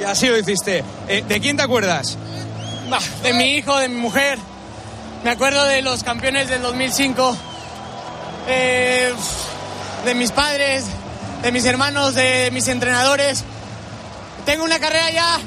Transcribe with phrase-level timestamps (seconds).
[0.00, 0.82] Y así lo hiciste.
[1.08, 2.16] Eh, ¿De quién te acuerdas?
[3.22, 4.38] de mi hijo, de mi mujer.
[5.22, 7.36] Me acuerdo de los campeones del 2005.
[8.48, 9.12] Eh,
[10.04, 10.86] de mis padres,
[11.42, 13.44] de mis hermanos, de mis entrenadores.
[14.46, 15.38] Tengo una carrera ya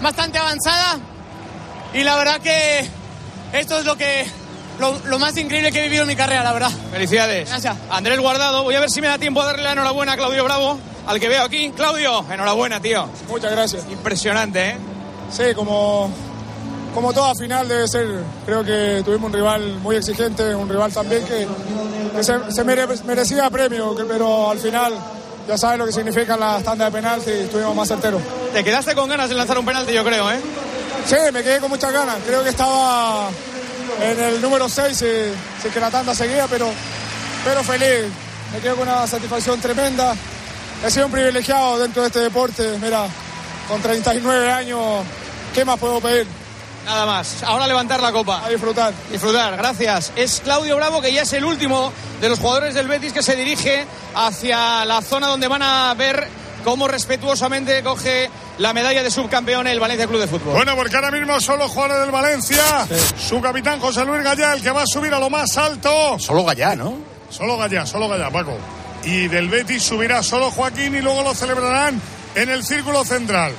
[0.00, 0.98] bastante avanzada
[1.92, 2.86] y la verdad que
[3.52, 4.26] esto es lo que
[4.78, 6.70] lo, más increíble que he vivido en mi carrera, la verdad.
[6.92, 7.48] Felicidades.
[7.48, 7.76] Gracias.
[7.90, 10.44] Andrés Guardado, voy a ver si me da tiempo a darle la enhorabuena a Claudio
[10.44, 10.78] Bravo,
[11.08, 11.70] al que veo aquí.
[11.70, 13.08] Claudio, enhorabuena, tío.
[13.28, 13.84] Muchas gracias.
[13.90, 14.76] Impresionante, ¿eh?
[15.30, 16.10] Sí, como,
[16.94, 18.06] como toda final debe ser.
[18.44, 21.48] Creo que tuvimos un rival muy exigente, un rival también que,
[22.22, 24.92] se, merecía premio, pero al final
[25.48, 28.20] ya sabes lo que significa la tanda de penalti y estuvimos más certeros.
[28.52, 30.40] Te quedaste con ganas de lanzar un penalti, yo creo, ¿eh?
[31.06, 32.16] Sí, me quedé con muchas ganas.
[32.26, 33.30] Creo que estaba
[34.02, 35.06] en el número 6, si,
[35.62, 36.68] si, que la tanda seguía, pero,
[37.44, 38.12] pero feliz.
[38.52, 40.14] Me quedo con una satisfacción tremenda.
[40.84, 42.78] He sido un privilegiado dentro de este deporte.
[42.80, 43.06] Mira,
[43.66, 45.04] con 39 años,
[45.54, 46.26] ¿qué más puedo pedir?
[46.84, 47.42] Nada más.
[47.42, 48.44] Ahora levantar la copa.
[48.44, 48.94] A disfrutar.
[49.10, 50.12] Disfrutar, gracias.
[50.16, 53.36] Es Claudio Bravo, que ya es el último de los jugadores del Betis que se
[53.36, 56.28] dirige hacia la zona donde van a ver
[56.64, 60.54] cómo respetuosamente coge la medalla de subcampeón el Valencia Club de Fútbol.
[60.54, 62.86] Bueno, porque ahora mismo solo jugadores del Valencia.
[63.18, 66.18] Su capitán José Luis Gallá, el que va a subir a lo más alto.
[66.18, 66.94] Solo Gallá, ¿no?
[67.30, 68.56] Solo Gallá, solo Gallá, Paco.
[69.04, 72.00] Y del Betis subirá solo Joaquín y luego lo celebrarán
[72.34, 73.52] en el círculo central.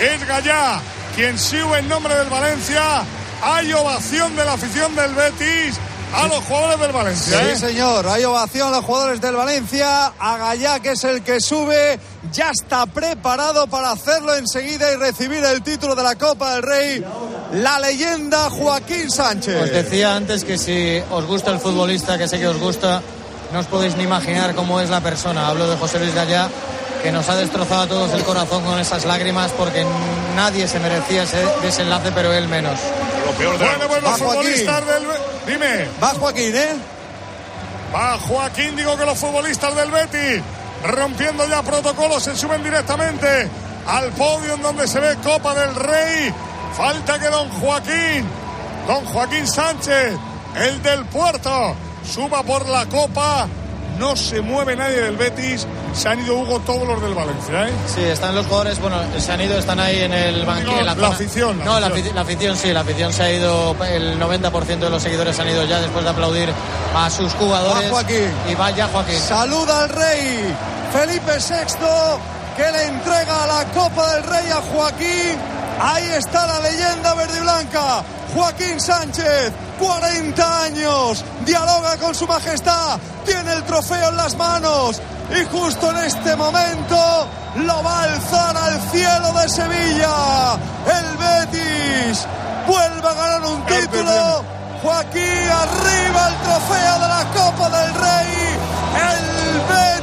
[0.00, 0.80] Es Gallá
[1.14, 3.02] quien sube en nombre del Valencia.
[3.42, 5.78] Hay ovación de la afición del Betis
[6.12, 7.40] a los jugadores del Valencia.
[7.40, 7.56] Sí, ¿eh?
[7.56, 8.08] señor.
[8.08, 10.12] Hay ovación a los jugadores del Valencia.
[10.18, 11.98] A Gallá, que es el que sube,
[12.32, 17.04] ya está preparado para hacerlo enseguida y recibir el título de la Copa del Rey.
[17.54, 19.62] La leyenda Joaquín Sánchez.
[19.62, 23.02] Os decía antes que si os gusta el futbolista, que sé que os gusta,
[23.52, 25.48] no os podéis ni imaginar cómo es la persona.
[25.48, 26.48] Hablo de José Luis Gallá
[27.02, 29.84] que nos ha destrozado a todos el corazón con esas lágrimas porque
[30.36, 32.78] nadie se merecía ese desenlace, pero él menos.
[33.26, 35.02] Lo peor de bueno, pues los futbolistas del...
[35.46, 35.88] Dime.
[36.02, 36.76] Va Joaquín, ¿eh?
[37.94, 40.42] Va Joaquín, digo que los futbolistas del Betis,
[40.86, 43.48] rompiendo ya protocolos, se suben directamente
[43.86, 46.32] al podio en donde se ve Copa del Rey.
[46.76, 48.24] Falta que don Joaquín,
[48.86, 50.12] don Joaquín Sánchez,
[50.56, 51.74] el del puerto,
[52.04, 53.48] suba por la Copa
[54.00, 55.66] no se mueve nadie del Betis.
[55.92, 57.72] Se han ido Hugo todos los del Valencia, ¿eh?
[57.86, 60.82] Sí, están los jugadores, bueno, se han ido, están ahí en el banquillo.
[60.82, 61.62] la, afición.
[61.64, 65.50] no, La, afición sí, la afición se ha ido, el 90% de los seguidores han
[65.50, 66.48] ido ya después de aplaudir
[66.96, 67.88] a sus jugadores.
[67.88, 68.32] Va Joaquín.
[68.50, 69.18] Y vaya Joaquín.
[69.18, 70.54] Saluda al rey
[70.92, 71.76] Felipe VI,
[72.56, 75.36] que le entrega la Copa del Rey a Joaquín.
[75.82, 78.02] Ahí está la leyenda verde y blanca.
[78.34, 85.44] Joaquín Sánchez, 40 años, dialoga con su majestad, tiene el trofeo en las manos y
[85.44, 90.58] justo en este momento lo va a alzar al cielo de Sevilla.
[90.86, 92.26] El Betis
[92.66, 94.44] vuelve a ganar un título.
[94.82, 98.58] Joaquín arriba el trofeo de la Copa del Rey.
[99.10, 99.99] El Betis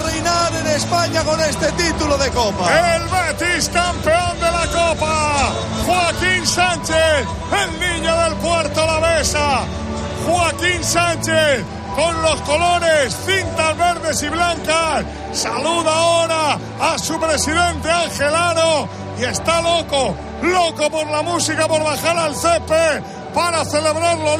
[0.00, 2.96] reinar en España con este título de Copa.
[2.96, 5.52] El Betis campeón de la Copa.
[5.86, 7.26] Joaquín Sánchez,
[7.62, 9.60] el niño del puerto La Besa.
[10.26, 15.04] Joaquín Sánchez con los colores, cintas verdes y blancas.
[15.32, 18.88] Saluda ahora a su presidente Angelano
[19.18, 23.02] y está loco, loco por la música, por bajar al cepe
[23.34, 24.34] para celebrar la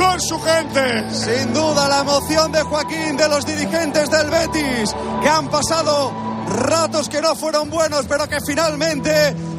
[0.00, 1.10] con su gente.
[1.12, 6.12] Sin duda la emoción de Joaquín, de los dirigentes del Betis, que han pasado
[6.48, 9.12] ratos que no fueron buenos, pero que finalmente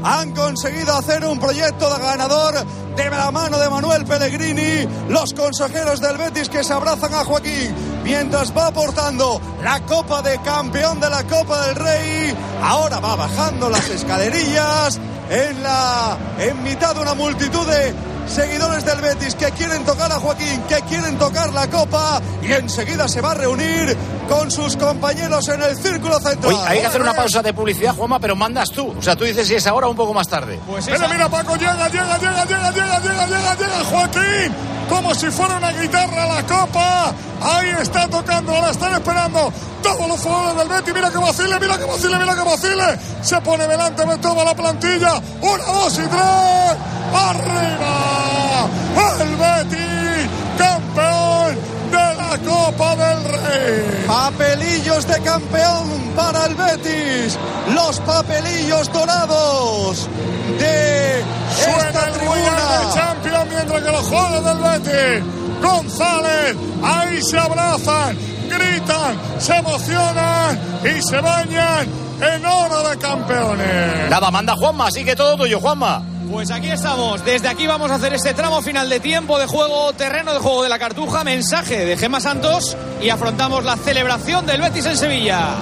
[0.03, 2.56] han conseguido hacer un proyecto de ganador
[2.96, 7.74] de la mano de Manuel Pellegrini, los consejeros del Betis que se abrazan a Joaquín
[8.03, 12.35] mientras va aportando la Copa de Campeón de la Copa del Rey.
[12.63, 15.00] Ahora va bajando las escalerillas
[15.30, 17.94] en la en mitad de una multitud de
[18.31, 23.08] seguidores del Betis que quieren tocar a Joaquín, que quieren tocar la copa y enseguida
[23.08, 23.96] se va a reunir
[24.30, 26.56] con sus compañeros en el círculo central.
[26.66, 28.94] hay que hacer una pausa de publicidad, Juanma, pero mandas tú.
[28.98, 30.60] O sea, tú dices si es ahora o un poco más tarde.
[30.68, 34.81] Pues mira, mira, Paco, llega, llega, llega, llega, llega, llega, llega, llega Joaquín.
[34.92, 37.14] Como si fuera una guitarra la copa.
[37.42, 40.94] Ahí está tocando, ahora están esperando todos los jugadores del Betis.
[40.94, 43.00] Mira que vacile, mira que vacile, mira que vacile.
[43.22, 45.14] Se pone delante de toda la plantilla.
[45.42, 46.76] Una, dos y tres.
[47.14, 48.68] ¡Arriba!
[49.22, 50.30] ¡El Betis!
[50.58, 51.11] ¡Campeón
[52.48, 54.06] Copa del Rey!
[54.08, 57.38] Papelillos de campeón para el Betis.
[57.74, 60.08] Los papelillos dorados
[60.60, 61.24] de
[61.56, 62.40] Suena esta el tribuna.
[62.40, 65.24] de Champions mientras que los jugadores del Betis.
[65.62, 68.18] González, ahí se abrazan,
[68.50, 71.88] gritan, se emocionan y se bañan
[72.20, 74.10] en oro de Campeones.
[74.10, 76.02] Nada, manda Juanma, así que todo tuyo, Juanma.
[76.31, 77.25] Pues aquí estamos.
[77.25, 80.63] Desde aquí vamos a hacer este tramo final de tiempo de juego, terreno de juego
[80.63, 85.57] de la Cartuja, mensaje de Gema Santos y afrontamos la celebración del Betis en Sevilla.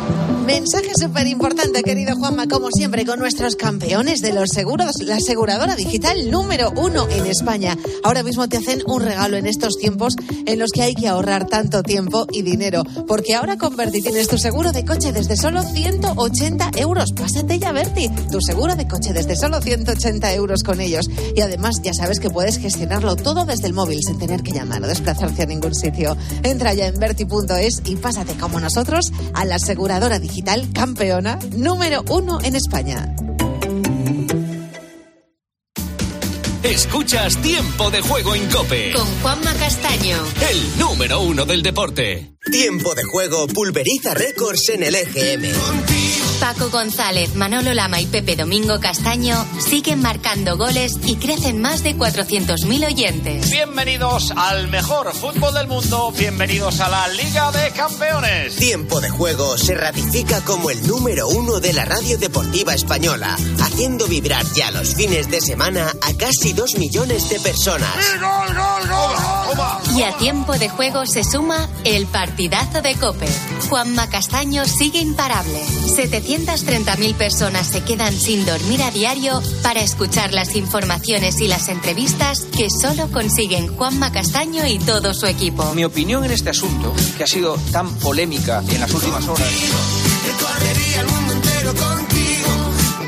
[0.49, 5.75] Mensaje súper importante, querido Juanma, como siempre, con nuestros campeones de los seguros, la aseguradora
[5.75, 7.77] digital número uno en España.
[8.03, 10.15] Ahora mismo te hacen un regalo en estos tiempos
[10.47, 14.27] en los que hay que ahorrar tanto tiempo y dinero, porque ahora con Berti tienes
[14.27, 17.11] tu seguro de coche desde solo 180 euros.
[17.15, 21.11] Pásate ya, Berti, tu seguro de coche desde solo 180 euros con ellos.
[21.35, 24.81] Y además ya sabes que puedes gestionarlo todo desde el móvil sin tener que llamar
[24.81, 26.17] o desplazarse a ningún sitio.
[26.41, 30.38] Entra ya en berti.es y pásate como nosotros a la aseguradora digital
[30.73, 33.13] campeona número uno en España.
[36.63, 38.91] Escuchas Tiempo de Juego en Cope.
[38.93, 40.17] Con Juanma Castaño.
[40.51, 42.33] El número uno del deporte.
[42.49, 45.51] Tiempo de Juego pulveriza récords en el EGM.
[46.39, 51.97] Paco González, Manolo Lama y Pepe Domingo Castaño siguen marcando goles y crecen más de
[51.97, 53.51] 400.000 oyentes.
[53.51, 58.55] Bienvenidos al mejor fútbol del mundo, bienvenidos a la Liga de Campeones.
[58.55, 64.07] Tiempo de Juego se ratifica como el número uno de la radio deportiva española, haciendo
[64.07, 67.93] vibrar ya los fines de semana a casi dos millones de personas.
[68.17, 69.39] ¡Gol, gol, gol!
[69.97, 73.27] Y a Tiempo de Juego se suma el partidazo de Cope.
[73.69, 75.59] Juanma Castaño sigue imparable.
[75.65, 82.41] 730.000 personas se quedan sin dormir a diario para escuchar las informaciones y las entrevistas
[82.55, 85.73] que solo consiguen Juanma Castaño y todo su equipo.
[85.73, 89.47] Mi opinión en este asunto, que ha sido tan polémica en las últimas horas.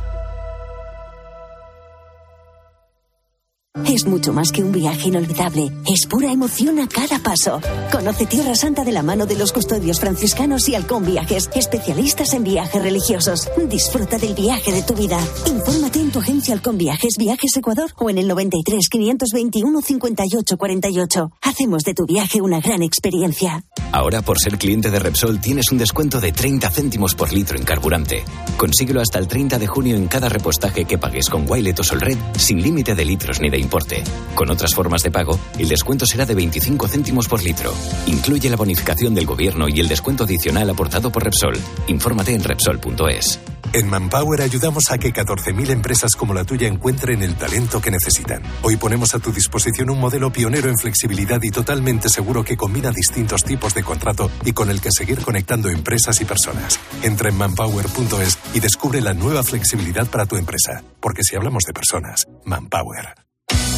[3.85, 7.61] Es mucho más que un viaje inolvidable, es pura emoción a cada paso.
[7.89, 12.43] Conoce Tierra Santa de la mano de los custodios franciscanos y Halcón Viajes, especialistas en
[12.43, 13.49] viajes religiosos.
[13.69, 15.17] Disfruta del viaje de tu vida.
[15.45, 21.31] Infórmate en tu agencia Halcón Viajes, Viajes Ecuador o en el 93 521 58 48.
[21.41, 23.63] Hacemos de tu viaje una gran experiencia.
[23.93, 27.63] Ahora por ser cliente de Repsol tienes un descuento de 30 céntimos por litro en
[27.63, 28.25] carburante.
[28.57, 32.17] Consíguelo hasta el 30 de junio en cada repostaje que pagues con Wilet o Solred
[32.37, 34.03] sin límite de litros ni de importe.
[34.35, 37.73] Con otras formas de pago, el descuento será de 25 céntimos por litro.
[38.07, 41.57] Incluye la bonificación del gobierno y el descuento adicional aportado por Repsol.
[41.87, 43.39] Infórmate en Repsol.es.
[43.73, 48.43] En Manpower ayudamos a que 14.000 empresas como la tuya encuentren el talento que necesitan.
[48.63, 52.91] Hoy ponemos a tu disposición un modelo pionero en flexibilidad y totalmente seguro que combina
[52.91, 56.79] distintos tipos de contrato y con el que seguir conectando empresas y personas.
[57.01, 60.83] Entra en manpower.es y descubre la nueva flexibilidad para tu empresa.
[60.99, 63.20] Porque si hablamos de personas, Manpower.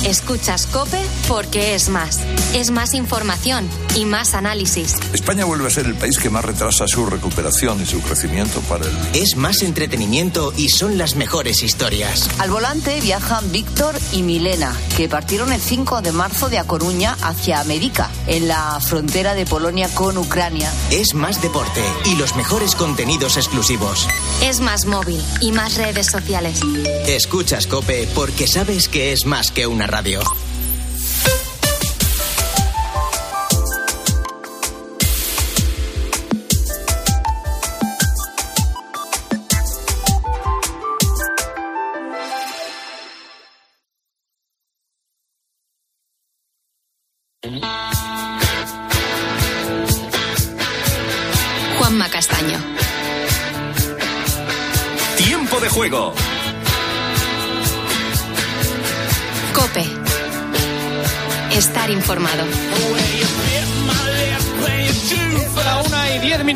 [0.05, 2.19] Escuchas Cope porque es más.
[2.53, 4.95] Es más información y más análisis.
[5.13, 8.85] España vuelve a ser el país que más retrasa su recuperación y su crecimiento para
[8.85, 8.91] el...
[9.13, 12.29] Es más entretenimiento y son las mejores historias.
[12.39, 17.15] Al volante viajan Víctor y Milena, que partieron el 5 de marzo de A Coruña
[17.21, 20.69] hacia América, en la frontera de Polonia con Ucrania.
[20.91, 24.09] Es más deporte y los mejores contenidos exclusivos.
[24.41, 26.59] Es más móvil y más redes sociales.
[27.07, 30.52] Escuchas Cope porque sabes que es más que una radio.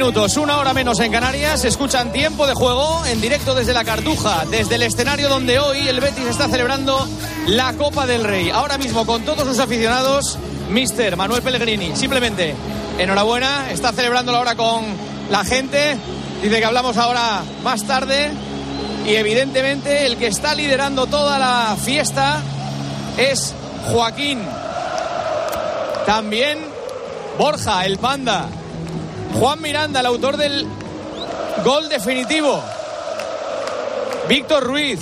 [0.08, 1.66] Minutos, una hora menos en Canarias.
[1.66, 6.00] Escuchan tiempo de juego en directo desde la Cartuja, desde el escenario donde hoy el
[6.00, 7.06] Betis está celebrando
[7.48, 8.50] la Copa del Rey.
[8.50, 10.38] Ahora mismo con todos sus aficionados,
[10.70, 11.94] Mister Manuel Pellegrini.
[11.94, 12.56] Simplemente,
[12.98, 14.86] enhorabuena, está celebrando ahora con
[15.30, 15.98] la gente.
[16.42, 18.32] Dice que hablamos ahora más tarde.
[19.06, 22.40] Y evidentemente el que está liderando toda la fiesta
[23.18, 23.54] es
[23.92, 24.40] Joaquín.
[26.06, 26.60] También
[27.38, 28.48] Borja, el panda.
[29.34, 30.66] Juan Miranda, el autor del
[31.64, 32.62] gol definitivo.
[34.28, 35.00] Víctor Ruiz.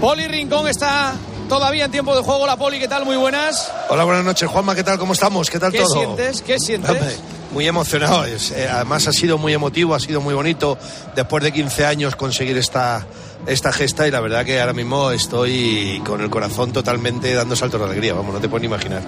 [0.00, 1.14] Poli Rincón está
[1.48, 2.46] todavía en tiempo de juego.
[2.46, 3.04] La Poli, ¿qué tal?
[3.04, 3.70] Muy buenas.
[3.88, 4.98] Hola, buenas noches, Juanma, ¿qué tal?
[4.98, 5.50] ¿Cómo estamos?
[5.50, 5.94] ¿Qué tal ¿Qué todo?
[5.94, 6.42] sientes?
[6.42, 7.20] ¿Qué sientes?
[7.52, 8.24] Muy emocionado.
[8.26, 10.76] eh, además ha sido muy emotivo, ha sido muy bonito
[11.14, 13.06] después de 15 años conseguir esta,
[13.46, 17.78] esta gesta y la verdad que ahora mismo estoy con el corazón totalmente dando saltos
[17.80, 18.14] de alegría.
[18.14, 19.02] Vamos, no te puedes ni imaginar.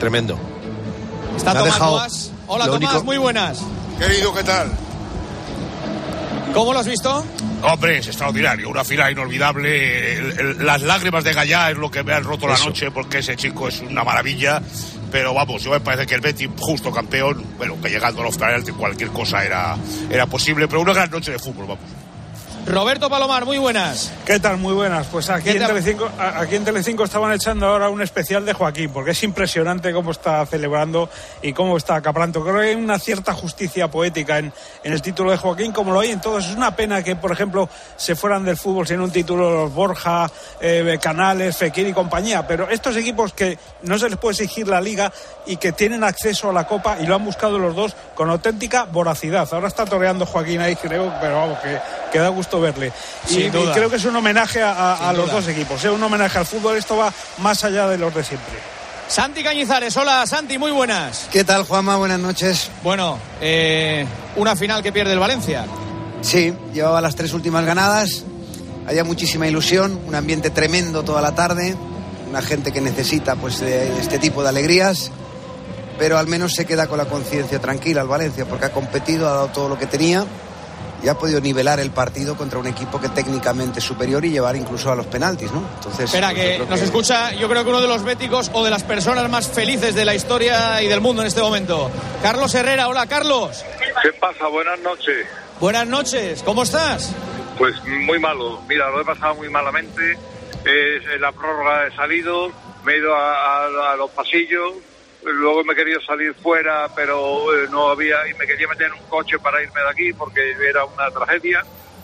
[0.00, 0.38] Tremendo.
[1.36, 2.30] Está Me ha dejado Boas.
[2.54, 3.62] Hola lo Tomás, único- muy buenas.
[3.98, 4.70] Querido, ¿qué tal?
[6.52, 7.24] ¿Cómo lo has visto?
[7.62, 10.18] Hombre, es extraordinario, una final inolvidable.
[10.18, 13.18] El- el- las lágrimas de Gallá es lo que me han roto la noche porque
[13.20, 14.60] ese chico es una maravilla.
[15.10, 18.36] Pero vamos, yo me parece que el Betis, justo campeón, bueno, que llegando a los
[18.36, 19.74] penaltis cualquier cosa era,
[20.10, 21.84] era posible, pero una gran noche de fútbol, vamos.
[22.64, 24.12] Roberto Palomar, muy buenas.
[24.24, 24.56] ¿Qué tal?
[24.56, 25.08] Muy buenas.
[25.08, 25.66] Pues aquí ¿Qué en?
[25.66, 30.12] Telecinco, aquí en Telecinco estaban echando ahora un especial de Joaquín, porque es impresionante cómo
[30.12, 31.10] está celebrando
[31.42, 32.42] y cómo está acaparando.
[32.44, 34.52] Creo que hay una cierta justicia poética en,
[34.84, 36.46] en el título de Joaquín, como lo hay en todos.
[36.46, 40.30] Es una pena que, por ejemplo, se fueran del fútbol sin un título los Borja,
[40.60, 42.46] eh, Canales, Fekir y compañía.
[42.46, 45.12] Pero estos equipos que no se les puede exigir la liga
[45.46, 48.84] y que tienen acceso a la Copa y lo han buscado los dos con auténtica
[48.84, 49.48] voracidad.
[49.50, 51.78] Ahora está toreando Joaquín ahí, creo, pero vamos, que,
[52.12, 52.92] que da gusto verle.
[53.28, 55.34] Y, Sin y creo que es un homenaje a, a- los duda.
[55.36, 56.76] dos equipos, es un homenaje al fútbol.
[56.76, 58.58] Esto va más allá de los de siempre.
[59.08, 61.28] Santi Cañizares, hola Santi, muy buenas.
[61.30, 61.96] ¿Qué tal, Juanma?
[61.96, 62.70] Buenas noches.
[62.82, 64.06] Bueno, eh,
[64.36, 65.66] una final que pierde el Valencia.
[66.22, 68.24] Sí, llevaba las tres últimas ganadas.
[68.86, 71.76] Había muchísima ilusión, un ambiente tremendo toda la tarde,
[72.30, 75.10] una gente que necesita pues de este tipo de alegrías,
[75.98, 79.32] pero al menos se queda con la conciencia tranquila el Valencia porque ha competido, ha
[79.32, 80.24] dado todo lo que tenía
[81.02, 84.54] y ha podido nivelar el partido contra un equipo que técnicamente es superior y llevar
[84.56, 85.62] incluso a los penaltis, ¿no?
[85.76, 88.70] Entonces, Espera, pues, que nos escucha, yo creo que uno de los béticos o de
[88.70, 91.90] las personas más felices de la historia y del mundo en este momento.
[92.22, 93.64] Carlos Herrera, hola Carlos.
[94.02, 94.46] ¿Qué pasa?
[94.46, 95.26] Buenas noches.
[95.60, 97.12] Buenas noches, ¿cómo estás?
[97.58, 98.60] Pues muy malo.
[98.68, 100.12] Mira, lo he pasado muy malamente.
[100.64, 102.50] Eh, en la prórroga he salido,
[102.84, 104.74] me he ido a, a- a los pasillos,
[105.24, 109.08] luego me querido salir fuera, pero eh, no había, y me quería meter en un
[109.08, 111.62] coche para irme de aquí porque era una tragedia.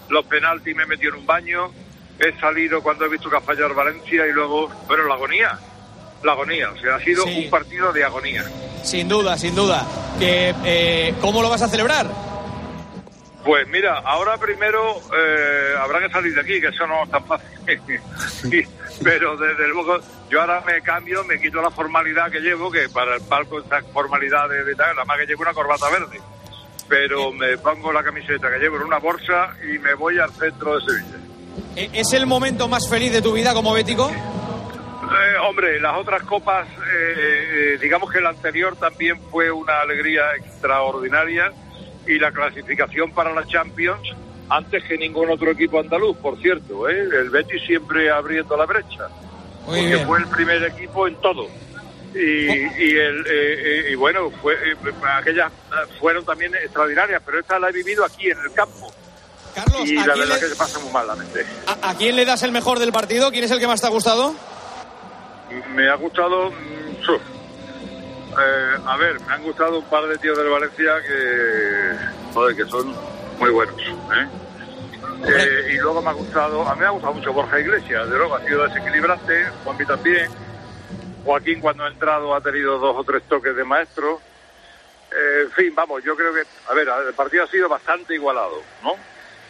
[0.09, 1.71] Los penaltis me metí en un baño,
[2.19, 5.59] he salido cuando he visto que ha fallado Valencia y luego, bueno, la agonía.
[6.23, 7.45] La agonía, o sea, ha sido Sí.
[7.45, 8.45] un partido de agonía.
[8.83, 9.87] Sin duda, sin duda.
[10.19, 12.07] Que, eh, ¿Cómo lo vas a celebrar?
[13.49, 17.25] Pues mira, ahora primero eh, habrá que salir de aquí, que eso no es tan
[17.25, 17.49] fácil.
[19.03, 23.15] Pero desde luego, yo ahora me cambio, me quito la formalidad que llevo, que para
[23.15, 26.21] el palco esta formalidad de, de tal, la más que llevo una corbata verde.
[26.91, 30.79] Pero me pongo la camiseta que llevo en una bolsa y me voy al centro
[30.79, 31.17] de Sevilla.
[31.75, 34.11] ¿E- ¿Es el momento más feliz de tu vida como bético?
[34.11, 37.15] Eh, hombre, las otras copas, eh,
[37.73, 41.51] eh, digamos que la anterior también fue una alegría extraordinaria
[42.09, 44.01] y la clasificación para la Champions
[44.51, 47.01] antes que ningún otro equipo andaluz, por cierto, ¿eh?
[47.01, 49.09] el Betis siempre abriendo la brecha,
[49.67, 50.07] Muy porque bien.
[50.07, 51.47] fue el primer equipo en todo.
[52.15, 54.75] Y, y, el, eh, eh, y bueno, fue, eh,
[55.15, 58.91] aquellas eh, fueron también extraordinarias, pero esta la he vivido aquí en el campo.
[59.55, 61.45] Carlos, y ¿a la verdad le- que se pasa muy malamente.
[61.67, 63.31] ¿A, a quién le das el mejor del partido?
[63.31, 64.35] ¿Quién es el que más te ha gustado?
[65.75, 66.51] Me ha gustado.
[66.51, 67.03] mm,
[68.41, 71.93] eh, a ver, me han gustado un par de tíos del Valencia que.
[72.35, 72.95] Joder, que son
[73.39, 73.79] muy buenos.
[73.81, 74.29] ¿eh?
[75.27, 76.69] Eh, y luego me ha gustado.
[76.69, 79.47] A mí me ha gustado mucho Borja Iglesias, de luego ha sido desequilibrante.
[79.65, 80.31] Juanpi también.
[81.25, 84.21] Joaquín, cuando ha entrado, ha tenido dos o tres toques de maestro.
[85.11, 86.43] Eh, en fin, vamos, yo creo que.
[86.69, 88.95] A ver, el partido ha sido bastante igualado, ¿no?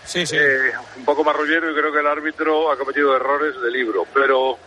[0.05, 0.37] Sí, sí.
[0.39, 4.59] Eh, un poco marrullero y creo que el árbitro ha cometido errores de libro, pero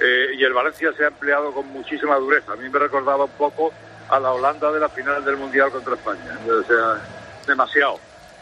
[0.00, 2.52] eh, y el Valencia se ha empleado con muchísima dureza.
[2.52, 3.72] A mí me recordaba un poco
[4.08, 7.00] a la Holanda de la final del Mundial contra España, o sea,
[7.46, 7.98] demasiado.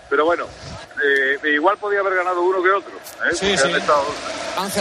[0.08, 0.46] Pero bueno,
[1.04, 2.92] eh, igual podía haber ganado uno que otro.
[2.96, 3.34] ¿eh?
[3.34, 3.68] Sí, sí.
[3.68, 4.04] han estado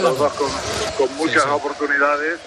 [0.02, 0.48] los dos con,
[0.96, 1.48] con muchas sí.
[1.50, 2.38] oportunidades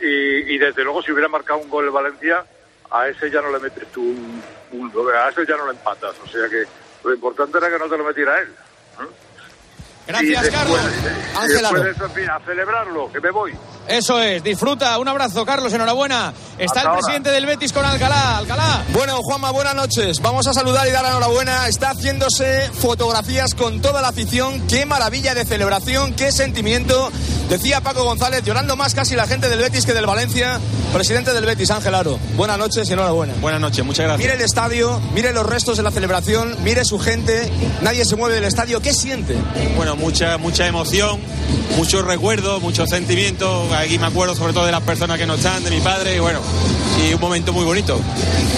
[0.00, 2.44] y, y desde luego si hubiera marcado un gol el Valencia
[2.90, 6.14] a ese ya no le metes tú un, un- a ese ya no lo empatas.
[6.24, 6.64] O sea que
[7.04, 8.54] lo importante era que no te lo metiera él.
[10.08, 10.80] Gracias, después, Carlos.
[10.80, 13.54] Y Ángel después de eso, en fin, a celebrarlo, que me voy.
[13.88, 14.98] Eso es, disfruta.
[14.98, 16.32] Un abrazo, Carlos, enhorabuena.
[16.58, 16.98] Está Hasta el ahora.
[17.00, 18.36] presidente del Betis con Alcalá.
[18.38, 18.84] Alcalá.
[18.92, 20.20] Bueno, Juanma, buenas noches.
[20.20, 21.68] Vamos a saludar y dar la enhorabuena.
[21.68, 24.66] Está haciéndose fotografías con toda la afición.
[24.66, 27.10] Qué maravilla de celebración, qué sentimiento.
[27.48, 30.60] Decía Paco González, llorando más casi la gente del Betis que del Valencia.
[30.92, 32.18] Presidente del Betis, Ángel Aro.
[32.36, 33.34] Buenas noches y enhorabuena.
[33.40, 34.18] Buenas noches, muchas gracias.
[34.26, 37.50] Mire el estadio, mire los restos de la celebración, mire su gente.
[37.82, 38.80] Nadie se mueve del estadio.
[38.82, 39.34] ¿Qué siente?
[39.76, 41.20] Bueno, mucha, mucha emoción,
[41.76, 43.70] muchos recuerdos, muchos sentimientos.
[43.78, 46.18] Aquí me acuerdo sobre todo de las personas que no están, de mi padre, y
[46.18, 46.40] bueno,
[47.08, 48.00] y un momento muy bonito.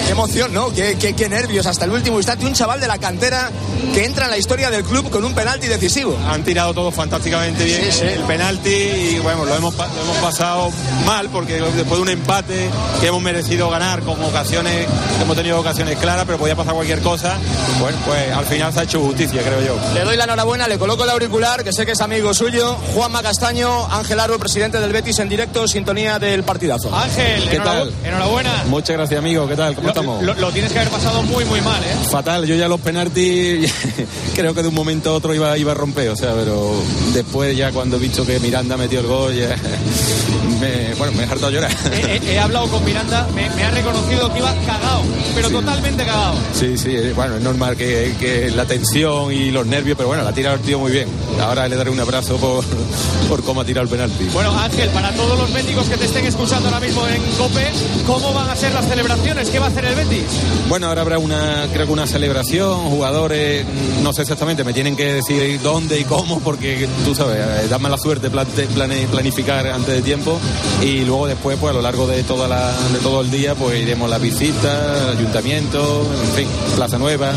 [0.05, 0.73] Qué emoción, ¿no?
[0.73, 2.45] Qué, qué- qué nervios hasta el último instante.
[2.45, 3.49] Un chaval de la cantera
[3.93, 6.17] que entra en la historia del club con un penalti decisivo.
[6.27, 8.05] Han tirado todo fantásticamente bien Sí, sí.
[8.05, 10.69] el penalti y bueno, lo hemos, lo hemos pasado
[11.05, 14.87] mal porque después de un empate que hemos merecido ganar con ocasiones,
[15.21, 17.37] hemos tenido ocasiones claras, pero podía pasar cualquier cosa,
[17.79, 19.75] bueno, pues al final se ha hecho justicia, creo yo.
[19.93, 22.75] Le doy la enhorabuena, le coloco el auricular, que sé que es amigo suyo.
[22.93, 26.95] Juanma Castaño, Ángel Aro, presidente del Betis, en directo, sintonía del partidazo.
[26.95, 27.91] Ángel, ¿Qué tal?
[28.03, 28.63] enhorabuena.
[28.67, 29.47] Muchas gracias, amigo.
[29.47, 29.75] ¿Qué tal?
[29.75, 30.23] ¿Cómo Lo, estamos?
[30.23, 31.87] lo- lo tienes que haber pasado muy, muy mal, ¿eh?
[32.09, 33.71] Fatal, yo ya los penaltis
[34.35, 36.73] creo que de un momento a otro iba, iba a romper, o sea, pero
[37.13, 39.49] después ya cuando he visto que Miranda metió el gol, ya
[40.59, 41.71] me, bueno, me he hartado llorar.
[41.91, 45.01] He, he- he hablado con Miranda, me, me ha reconocido que iba cagado,
[45.35, 46.35] pero totalmente cagado.
[46.53, 50.23] Sí, sí, eh, bueno, es normal que, que la tensión y los nervios, pero bueno,
[50.23, 51.07] la ha tirado el tío muy bien.
[51.41, 52.63] Ahora le daré un abrazo por,
[53.29, 54.25] por cómo ha tirado el penalti.
[54.33, 57.71] Bueno, Ángel, para todos los béticos que te estén escuchando ahora mismo en COPE,
[58.05, 59.49] ¿cómo van a ser las celebraciones?
[59.49, 60.23] ¿Qué va a hacer el Betis?
[60.69, 64.95] Bueno, ahora habrá una, creo que una celebración, jugadores, mm, no sé exactamente, me tienen
[64.95, 69.67] que decir dónde y cómo, porque tú sabes, eh, da mala suerte plante- plane- planificar
[69.67, 70.39] antes de tiempo
[70.81, 73.79] y luego después, pues a lo largo de toda la, de todo el día, pues
[73.81, 77.31] iremos a la visita, ayuntamiento, en fin, Plaza Nueva,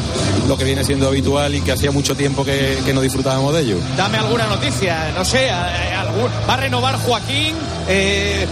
[0.48, 3.60] lo que viene siendo habitual y que hacía mucho tiempo que, que no disfrutábamos de
[3.62, 3.76] ello.
[3.96, 7.43] Dame alguna noticia, no sé, algún- ¿va a renovar Joaquín?
[7.86, 8.46] Eh,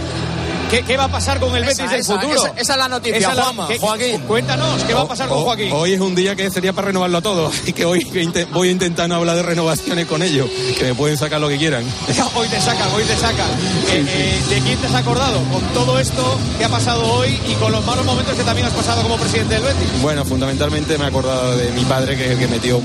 [0.72, 2.34] ¿qué, qué va a pasar con el Esa, Betis del esa, futuro?
[2.34, 4.20] esa- esa es la noticia, Esa es la- Juanma, ¿qué- Joaquín.
[4.26, 5.70] Cuéntanos, ¿qué va a pasar con Joaquín?
[5.72, 8.04] Hoy es un día que sería para renovarlo todo, y que hoy
[8.52, 11.48] voy a a intentar no hablar de renovaciones con ellos, que me pueden sacar lo
[11.48, 11.84] que quieran.
[12.34, 13.46] Hoy te sacan, hoy te sacan.
[13.90, 15.38] Eh, eh, ¿De quién te has acordado?
[15.52, 18.72] Con todo esto que ha pasado hoy y con los malos momentos que también has
[18.72, 20.00] pasado como presidente del Betis.
[20.00, 22.80] Bueno, fundamentalmente me he acordado de mi padre, que es el que metió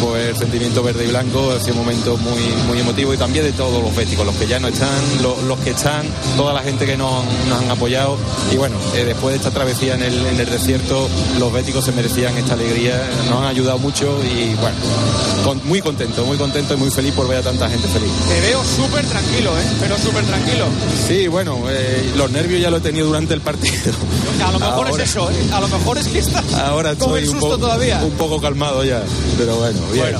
[0.00, 3.44] pues, el sentimiento verde y blanco, ha sido un momento muy, muy emotivo y también
[3.44, 4.88] de todos los béticos, los que ya no están,
[5.20, 8.16] lo- los, que están, toda la gente que nos, nos han apoyado.
[8.52, 11.92] Y bueno, eh, después de esta travesía en el, en el desierto, los béticos se
[11.92, 14.76] merecían esta alegría, nos han ayudado mucho y bueno,
[15.44, 18.10] con- muy contento, muy contento y muy feliz por ver a tanta gente feliz.
[18.28, 19.62] Te veo súper tranquilo, ¿eh?
[19.80, 20.64] Pero súper tranquilo.
[21.08, 23.92] Sí, bueno, eh, los nervios ya lo he tenido durante el partido.
[24.46, 25.34] A lo mejor Ahora- es eso, ¿eh?
[25.52, 28.00] A lo mejor es que estás Ahora con el estoy un, susto poco- todavía.
[28.02, 29.02] un poco calmado ya,
[29.38, 30.04] pero bueno, bien.
[30.04, 30.18] Bueno,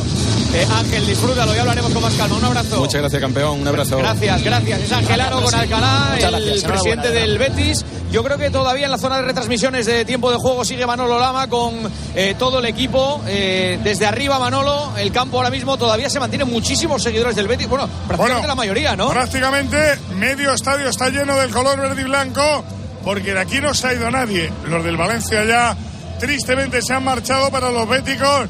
[0.55, 2.37] eh, Ángel, disfrútalo, ya hablaremos con más calma.
[2.37, 2.77] Un abrazo.
[2.79, 3.61] Muchas gracias, campeón.
[3.61, 3.99] Un abrazo.
[3.99, 4.81] Gracias, gracias.
[4.83, 6.65] Es Ángel Aro con Alcalá, el gracias.
[6.65, 7.85] presidente del Betis.
[8.11, 11.19] Yo creo que todavía en la zona de retransmisiones de tiempo de juego sigue Manolo
[11.19, 11.75] Lama con
[12.15, 13.23] eh, todo el equipo.
[13.27, 17.69] Eh, desde arriba, Manolo, el campo ahora mismo todavía se mantienen muchísimos seguidores del Betis.
[17.69, 19.09] Bueno, prácticamente Bueno, la mayoría, ¿no?
[19.09, 22.63] Prácticamente medio estadio está lleno del color verde y blanco,
[23.03, 24.53] porque de aquí no se ha ido nadie.
[24.67, 25.75] Los del Valencia ya
[26.21, 28.49] tristemente se han marchado para los béticos.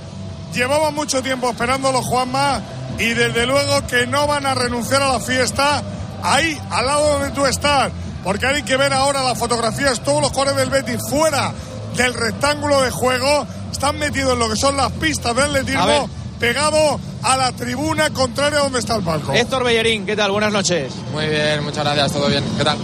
[0.52, 2.60] Llevaban mucho tiempo esperando los Juanma
[2.98, 5.82] y desde luego que no van a renunciar a la fiesta
[6.22, 7.90] ahí, al lado donde tú estás.
[8.22, 11.52] Porque hay que ver ahora las fotografías, todos los jugadores del Betis fuera
[11.96, 15.56] del rectángulo de juego, están metidos en lo que son las pistas de A ver.
[15.62, 19.32] atletismo, pegado a la tribuna contraria donde está el palco.
[19.32, 20.32] Héctor Bellerín, ¿qué tal?
[20.32, 20.92] Buenas noches.
[21.12, 22.42] Muy bien, muchas gracias, todo bien.
[22.56, 22.78] ¿Qué tal?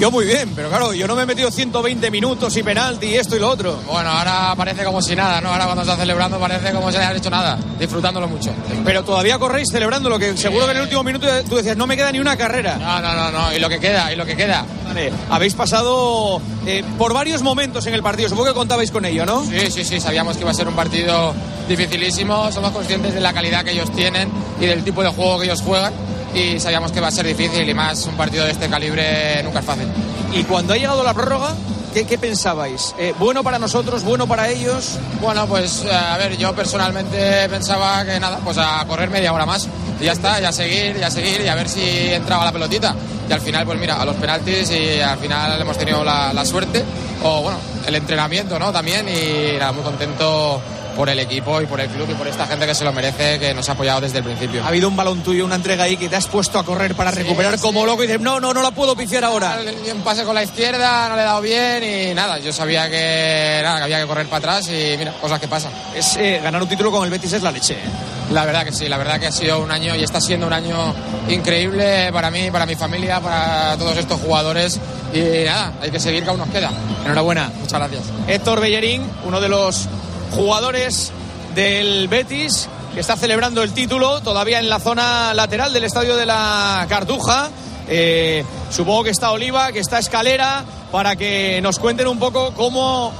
[0.00, 3.14] Yo muy bien, pero claro, yo no me he metido 120 minutos y penalti y
[3.14, 3.78] esto y lo otro.
[3.86, 5.50] Bueno, ahora parece como si nada, ¿no?
[5.50, 8.52] Ahora cuando está celebrando parece como si no haya hecho nada, disfrutándolo mucho.
[8.84, 11.86] Pero todavía corréis celebrando lo que seguro que en el último minuto tú decías, no
[11.86, 12.78] me queda ni una carrera.
[12.78, 14.64] No, no, no, no, y lo que queda, y lo que queda.
[14.86, 19.24] Vale, habéis pasado eh, por varios momentos en el partido, supongo que contabais con ello,
[19.24, 19.44] ¿no?
[19.44, 21.32] Sí, sí, sí, sabíamos que iba a ser un partido
[21.68, 25.46] dificilísimo, somos conscientes de la calidad que ellos tienen y del tipo de juego que
[25.46, 25.92] ellos juegan
[26.34, 29.60] y sabíamos que va a ser difícil y más un partido de este calibre nunca
[29.60, 29.88] es fácil.
[30.32, 31.54] Y cuando ha llegado la prórroga,
[31.92, 32.94] ¿qué, qué pensabais?
[32.98, 34.98] Eh, ¿Bueno para nosotros, bueno para ellos?
[35.20, 39.46] Bueno, pues eh, a ver, yo personalmente pensaba que nada, pues a correr media hora
[39.46, 39.68] más.
[40.00, 42.94] Y ya está, ya seguir, ya seguir y a ver si entraba la pelotita.
[43.28, 46.44] Y al final, pues mira, a los penaltis y al final hemos tenido la, la
[46.44, 46.82] suerte,
[47.22, 48.72] o bueno, el entrenamiento, ¿no?
[48.72, 50.60] También y nada, muy contento
[50.96, 53.38] por el equipo y por el club y por esta gente que se lo merece,
[53.38, 54.62] que nos ha apoyado desde el principio.
[54.64, 57.10] Ha habido un balón tuyo, una entrega ahí que te has puesto a correr para
[57.10, 59.58] recuperar como loco y dices, no, no, no la puedo pifiar ahora.
[59.92, 63.60] Un pase con la izquierda, no le he dado bien y nada, yo sabía que,
[63.62, 65.72] nada, que había que correr para atrás y mira, cosas que pasan.
[65.94, 67.74] Es, eh, ganar un título con el Betis es la leche.
[67.74, 68.12] ¿eh?
[68.32, 70.52] La verdad que sí, la verdad que ha sido un año y está siendo un
[70.52, 70.94] año
[71.28, 74.80] increíble para mí, para mi familia, para todos estos jugadores
[75.12, 76.70] y nada, hay que seguir que aún nos queda.
[77.04, 77.50] Enhorabuena.
[77.60, 78.02] Muchas gracias.
[78.26, 79.86] Héctor Bellerín, uno de los
[80.32, 81.12] jugadores
[81.54, 86.26] del Betis que está celebrando el título todavía en la zona lateral del estadio de
[86.26, 87.48] la Cartuja.
[87.88, 93.12] Eh, supongo que está Oliva, que está Escalera, para que nos cuenten un poco cómo,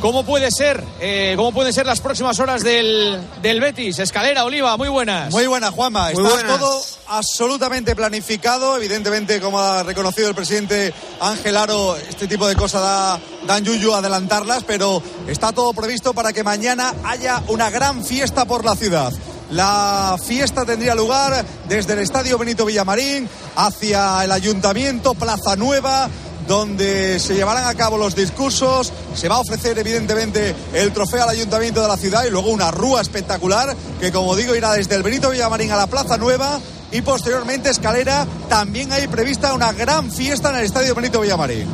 [0.00, 3.98] cómo puede ser, eh, cómo pueden ser las próximas horas del, del Betis.
[3.98, 5.32] Escalera, Oliva, muy buenas.
[5.32, 6.10] Muy buenas, Juanma.
[6.12, 6.58] Muy Está buenas.
[6.58, 8.76] todo absolutamente planificado.
[8.76, 13.94] Evidentemente, como ha reconocido el presidente Ángel Aro, este tipo de cosas da, dan yuyu
[13.94, 19.12] adelantarlas, pero está todo previsto para que mañana haya una gran fiesta por la ciudad.
[19.50, 26.08] La fiesta tendría lugar desde el Estadio Benito Villamarín hacia el Ayuntamiento, Plaza Nueva,
[26.46, 31.30] donde se llevarán a cabo los discursos, se va a ofrecer evidentemente el trofeo al
[31.30, 35.02] ayuntamiento de la ciudad y luego una rúa espectacular que como digo irá desde el
[35.02, 36.60] Benito Villamarín a la Plaza Nueva
[36.92, 38.26] y posteriormente escalera.
[38.48, 41.66] También hay prevista una gran fiesta en el Estadio Benito Villamarín.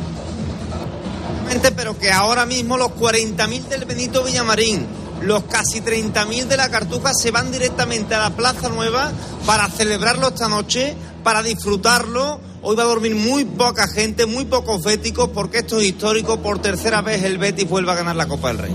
[1.75, 4.87] pero que ahora mismo los 40.000 del Benito Villamarín,
[5.21, 9.11] los casi 30.000 de la Cartuja se van directamente a la Plaza Nueva
[9.45, 12.39] para celebrarlo esta noche, para disfrutarlo.
[12.65, 16.37] Hoy va a dormir muy poca gente, muy pocos béticos, porque esto es histórico.
[16.37, 18.71] Por tercera vez el Betis vuelve a ganar la Copa del Rey.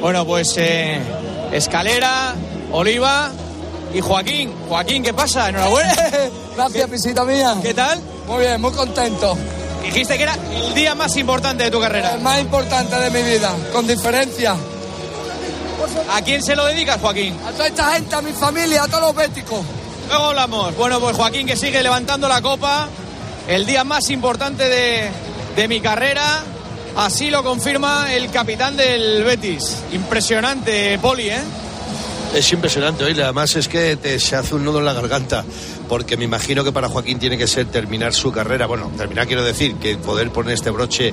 [0.00, 1.00] Bueno, pues eh,
[1.52, 2.34] Escalera,
[2.72, 3.30] Oliva
[3.94, 4.52] y Joaquín.
[4.68, 5.50] Joaquín, ¿qué pasa?
[5.50, 5.94] Enhorabuena.
[6.56, 7.56] Gracias, pisita mía.
[7.62, 8.00] ¿Qué tal?
[8.26, 9.38] Muy bien, muy contento.
[9.84, 12.14] Dijiste que era el día más importante de tu carrera.
[12.14, 14.56] El más importante de mi vida, con diferencia.
[16.12, 17.36] ¿A quién se lo dedicas, Joaquín?
[17.46, 19.60] A toda esta gente, a mi familia, a todos los béticos.
[20.12, 20.76] Luego hablamos.
[20.76, 22.86] Bueno, pues Joaquín que sigue levantando la copa.
[23.48, 25.08] El día más importante de,
[25.56, 26.42] de mi carrera.
[26.96, 29.78] Así lo confirma el capitán del Betis.
[29.90, 31.40] Impresionante, Poli, ¿eh?
[32.34, 35.46] Es impresionante, oye, además es que te, se hace un nudo en la garganta,
[35.92, 39.44] porque me imagino que para Joaquín tiene que ser terminar su carrera, bueno, terminar quiero
[39.44, 41.12] decir, que poder poner este broche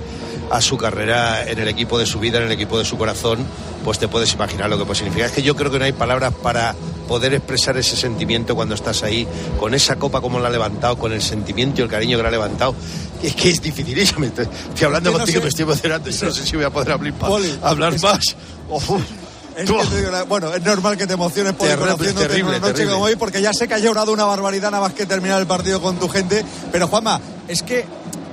[0.49, 3.39] a su carrera en el equipo de su vida, en el equipo de su corazón,
[3.83, 5.27] pues te puedes imaginar lo que puede significar.
[5.27, 6.75] Es que yo creo que no hay palabras para
[7.09, 9.27] poder expresar ese sentimiento cuando estás ahí,
[9.59, 12.29] con esa copa como la ha levantado, con el sentimiento y el cariño que la
[12.29, 12.73] ha levantado.
[13.21, 14.23] Es que es dificilísimo.
[14.23, 14.47] Estoy,
[14.85, 16.09] hablando no contigo, sé- me estoy emocionando.
[16.09, 18.21] Yo no sé si voy a poder hablar, Poli, hablar más.
[18.69, 18.89] Uf.
[20.27, 22.93] Bueno, es normal que te emociones por Terrible, terrible, una noche terrible.
[22.93, 25.47] como hoy, porque ya sé que has llorado una barbaridad nada más que terminar el
[25.47, 26.45] partido con tu gente.
[26.71, 27.85] Pero Juanma, es que,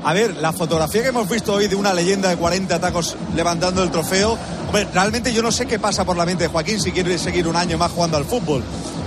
[0.04, 3.82] a ver, la fotografía que hemos visto hoy de una leyenda de 40 tacos levantando
[3.82, 6.92] el trofeo, hombre, realmente yo no sé qué pasa por la mente de Joaquín si
[6.92, 8.62] quiere seguir un año más jugando al fútbol.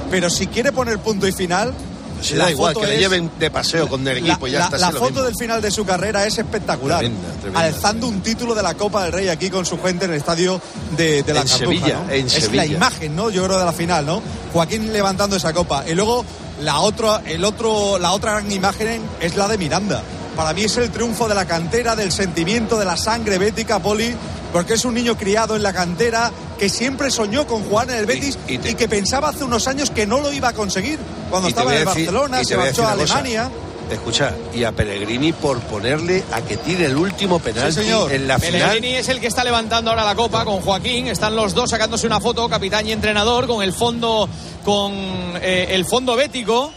[0.10, 1.74] Pero si quiere poner punto y final.
[2.22, 4.78] Se la da igual, que le lleven de paseo con el equipo ya está.
[4.78, 5.24] la foto mismo.
[5.24, 7.00] del final de su carrera es espectacular.
[7.00, 7.60] Tremenda, tremenda.
[7.62, 10.62] Alzando un título de la Copa del Rey aquí con su gente en el estadio
[10.98, 12.12] de, de la En Cartuja, Sevilla, ¿no?
[12.14, 12.64] en es Sevilla.
[12.64, 13.30] la imagen, ¿no?
[13.30, 14.22] Yo creo de la final, ¿no?
[14.54, 15.84] Joaquín levantando esa copa.
[15.88, 16.26] Y luego
[16.62, 20.02] la otra, el otro, la otra gran imagen es la de Miranda.
[20.36, 24.16] Para mí es el triunfo de la cantera, del sentimiento, de la sangre bética, Poli,
[24.52, 28.06] porque es un niño criado en la cantera que siempre soñó con jugar en el
[28.06, 31.00] Betis y, que pensaba hace unos años que no lo iba a conseguir.
[31.30, 33.14] Cuando estaba en a el decir- Barcelona, se a marchó a cosa.
[33.20, 33.50] Alemania.
[33.90, 37.80] Escucha, y a Pellegrini por ponerle a que tire el último penalti
[38.12, 38.70] en la final.
[38.70, 41.08] Pellegrini es el que está levantando ahora la copa con Joaquín.
[41.08, 44.30] Están los dos sacándose una foto, capitán y entrenador, con el fondo,
[44.64, 44.94] con
[45.42, 46.72] eh, el fondo bético.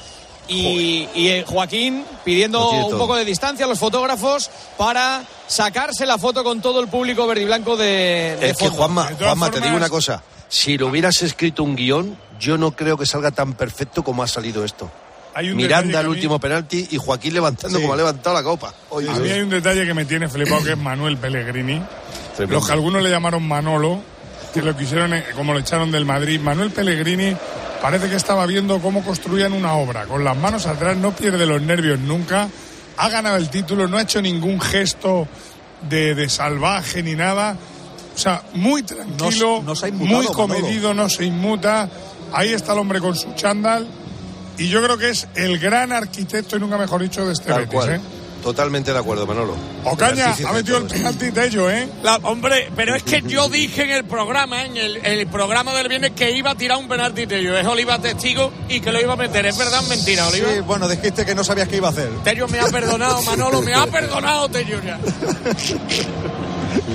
[0.55, 6.19] Y, y, eh, Joaquín pidiendo un poco de distancia a los fotógrafos para sacarse la
[6.19, 8.69] foto con todo el público verde y blanco de, de Es que.
[8.69, 10.23] Juanma, Juanma, te digo una cosa.
[10.49, 14.27] Si lo hubieras escrito un guion, yo no creo que salga tan perfecto como ha
[14.27, 14.91] salido esto.
[15.35, 17.83] Hay un detalle Miranda que a el mí- último penalti y Joaquín levantando Sí.
[17.83, 18.75] como ha levantado la copa.
[18.91, 21.81] Oye, A mí hay un detalle que me tiene flipado que es Manuel Pellegrini.
[22.49, 24.01] Los que algunos le llamaron Manolo,
[24.53, 26.41] que lo quisieron eh, como lo echaron del Madrid.
[26.41, 27.37] Manuel Pellegrini
[27.81, 30.07] parece que estaba viendo cómo construían una obra.
[30.07, 32.49] Con las manos atrás, no pierde los nervios nunca.
[32.97, 35.27] Ha ganado el título, no ha hecho ningún gesto
[35.89, 37.57] de, de salvaje ni nada.
[38.15, 40.33] O sea, muy tranquilo, inmutado, muy Manolo.
[40.33, 41.89] comedido, no se inmuta.
[42.33, 43.87] Ahí está el hombre con su chándal.
[44.59, 47.81] Y yo creo que es el gran arquitecto, y nunca mejor dicho, de este Betis.
[47.89, 48.01] ¿eh?
[48.43, 49.55] Totalmente de acuerdo, Manolo.
[49.85, 51.89] Ocaña, ha metido el penalti Tello, ¿eh?
[52.03, 55.89] La- hombre, pero es que yo dije en el programa, en el, el programa del
[55.89, 57.57] viernes, que iba a tirar un penalti Tello.
[57.57, 59.47] Es Oliva testigo y que lo iba a meter.
[59.47, 60.49] ¿Es verdad o mentira, Oliva?
[60.53, 62.11] Sí, bueno, dijiste que no sabías qué iba a hacer.
[62.25, 64.99] Tello me ha perdonado, Manolo, me ha perdonado Tello ya.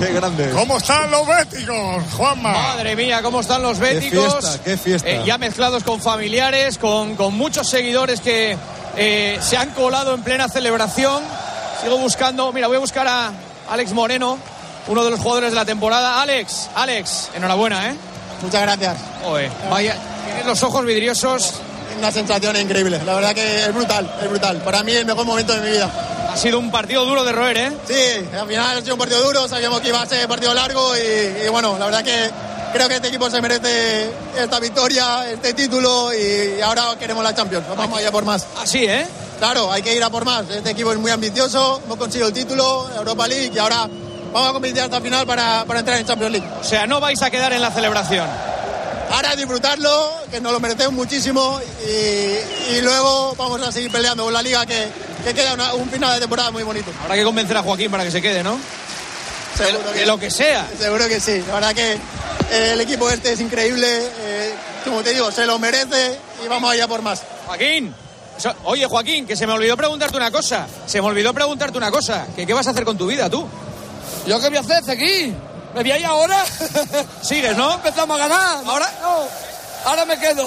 [0.00, 0.50] Qué grande.
[0.50, 2.52] ¿Cómo están los béticos, Juanma?
[2.52, 4.34] Madre mía, cómo están los béticos.
[4.34, 5.08] Qué fiesta, qué fiesta.
[5.10, 8.56] Eh, ya mezclados con familiares, con, con muchos seguidores que
[8.98, 11.22] eh, se han colado en plena celebración.
[11.80, 13.32] Sigo buscando, mira, voy a buscar a
[13.70, 14.38] Alex Moreno,
[14.88, 16.20] uno de los jugadores de la temporada.
[16.20, 17.94] Alex, Alex, enhorabuena, ¿eh?
[18.42, 18.96] Muchas gracias.
[19.22, 21.54] Joder, vaya, tienes los ojos vidriosos.
[21.98, 23.00] Una sensación increíble.
[23.04, 24.58] La verdad que es brutal, es brutal.
[24.58, 25.90] Para mí el mejor momento de mi vida.
[26.32, 27.72] Ha sido un partido duro de roer, ¿eh?
[27.86, 30.96] Sí, al final ha sido un partido duro, sabíamos que iba a ser partido largo
[30.96, 32.30] y, y bueno, la verdad que
[32.72, 37.64] creo que este equipo se merece esta victoria, este título y ahora queremos la Champions.
[37.76, 38.46] Vamos allá por más.
[38.60, 39.06] Así, ¿eh?
[39.38, 40.48] Claro, hay que ir a por más.
[40.50, 43.88] Este equipo es muy ambicioso, hemos conseguido el título, Europa League y ahora
[44.32, 46.48] vamos a competir hasta el final para, para entrar en Champions League.
[46.60, 48.28] O sea, no vais a quedar en la celebración.
[49.10, 54.32] Ahora disfrutarlo, que nos lo merecemos muchísimo y, y luego vamos a seguir peleando con
[54.34, 54.88] la liga que,
[55.24, 56.90] que queda una- un final de temporada muy bonito.
[57.02, 58.58] Habrá que convencer a Joaquín para que se quede, ¿no?
[59.56, 60.68] Seguro de lo que sea.
[60.78, 61.42] Seguro que sí.
[61.48, 61.98] La verdad que
[62.50, 63.86] el equipo este es increíble.
[63.86, 67.22] eh, como te digo, se lo merece y vamos allá por más.
[67.46, 67.94] Joaquín.
[68.64, 70.66] oye, Joaquín, que se me olvidó preguntarte una cosa.
[70.86, 72.26] Se me olvidó preguntarte una cosa.
[72.34, 73.46] Que qué vas a hacer con tu vida, tú?
[74.26, 74.84] ¿Yo qué voy a hacer?
[74.84, 75.34] ¿Seguir?
[75.74, 76.44] ¿Me voy ahí ahora?
[77.22, 77.74] Sigues, ¿no?
[77.74, 78.64] Empezamos a ganar.
[78.66, 78.90] Ahora.
[79.02, 79.48] No.
[79.84, 80.46] Ahora me quedo.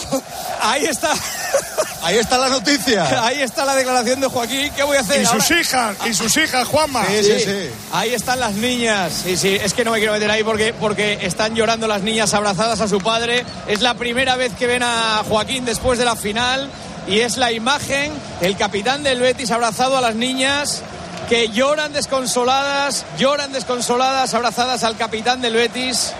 [0.61, 1.13] Ahí está.
[2.03, 3.23] Ahí está la noticia.
[3.25, 4.71] Ahí está la declaración de Joaquín.
[4.75, 5.21] ¿Qué voy a hacer?
[5.21, 5.61] Y sus ahora?
[5.61, 7.05] hijas, y sus hijas, Juanma.
[7.05, 7.69] Sí, sí, sí.
[7.91, 9.21] Ahí están las niñas.
[9.23, 12.33] Sí, sí, es que no me quiero meter ahí porque, porque están llorando las niñas
[12.33, 13.45] abrazadas a su padre.
[13.67, 16.69] Es la primera vez que ven a Joaquín después de la final
[17.07, 18.11] y es la imagen,
[18.41, 20.81] el capitán del Betis abrazado a las niñas
[21.29, 26.13] que lloran desconsoladas, lloran desconsoladas, abrazadas al capitán del Betis,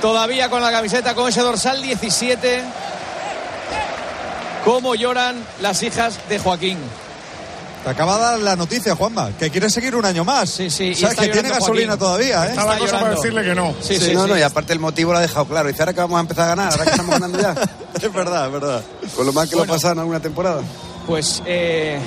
[0.00, 2.62] todavía con la camiseta, con ese dorsal 17.
[4.64, 6.78] Cómo lloran las hijas de Joaquín.
[7.84, 10.48] Te acaba de dar la noticia, Juanma, que quiere seguir un año más.
[10.48, 10.94] Sí, sí.
[10.94, 11.98] Sabes está que tiene gasolina Joaquín.
[11.98, 12.48] todavía, ¿eh?
[12.50, 13.74] Está la cosa para decirle que no.
[13.82, 14.30] Sí, Sí, sí, no, sí.
[14.30, 15.68] no, y aparte el motivo lo ha dejado claro.
[15.68, 17.54] Dice ahora que vamos a empezar a ganar, ahora que estamos ganando ya.
[18.02, 18.82] es verdad, es verdad.
[19.14, 20.62] Con lo mal que lo pasado en alguna temporada.
[21.06, 21.98] Pues eh,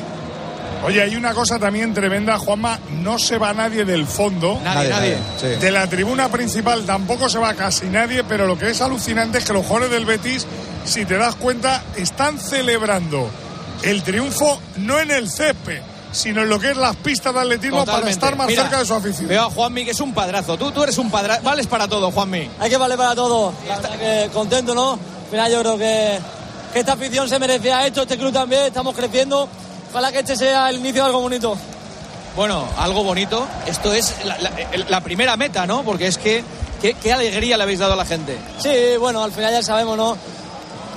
[0.84, 2.80] Oye, hay una cosa también tremenda, Juanma.
[2.90, 4.60] No se va nadie del fondo.
[4.64, 5.18] nadie, nadie.
[5.40, 5.48] Sí.
[5.60, 9.46] De la tribuna principal tampoco se va casi nadie, pero lo que es alucinante es
[9.46, 10.48] que los jugadores del Betis,
[10.88, 13.30] si te das cuenta, están celebrando
[13.84, 17.86] el triunfo no en el césped, sino en lo que es las pistas de atletismo
[17.86, 19.28] para estar más Mira, cerca de su afición.
[19.28, 20.58] Veo a Juanmi que es un padrazo.
[20.58, 21.44] Tú, tú eres un padrazo.
[21.44, 22.50] Vales para todo, Juanmi.
[22.60, 23.54] Hay que valer para todo.
[23.68, 24.94] Verdad que contento, ¿no?
[24.94, 26.20] Al final yo creo que,
[26.74, 29.48] que esta afición se merecía esto, este club también, estamos creciendo.
[29.92, 31.58] Ojalá que este sea el inicio de algo bonito.
[32.36, 33.48] Bueno, algo bonito.
[33.66, 34.38] Esto es la,
[34.90, 35.84] la- primera meta, ¿no?
[35.84, 36.44] Porque es que
[36.82, 38.38] qué, qué alegría le habéis dado a la gente.
[38.60, 38.70] Sí,
[39.00, 40.18] bueno, al final ya sabemos, ¿no?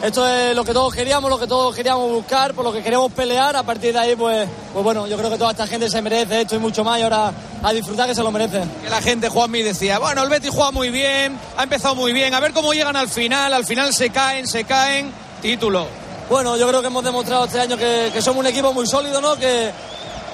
[0.02, 3.12] Esto es lo que todos queríamos, lo que todos queríamos buscar, por lo que queremos
[3.12, 3.54] pelear.
[3.54, 6.40] A partir de ahí, pues, pues bueno, yo creo que toda esta gente se merece
[6.40, 6.98] esto y mucho más.
[6.98, 7.30] Y ahora
[7.62, 8.66] a disfrutar que se lo merecen.
[8.82, 12.32] Que la gente, Juanmi, decía, bueno, el Betis juega muy bien, ha empezado muy bien,
[12.32, 15.86] a ver cómo llegan al final, al final se caen, se caen, título.
[16.30, 19.20] Bueno, yo creo que hemos demostrado este año que, que somos un equipo muy sólido,
[19.20, 19.36] ¿no?
[19.36, 19.70] Que,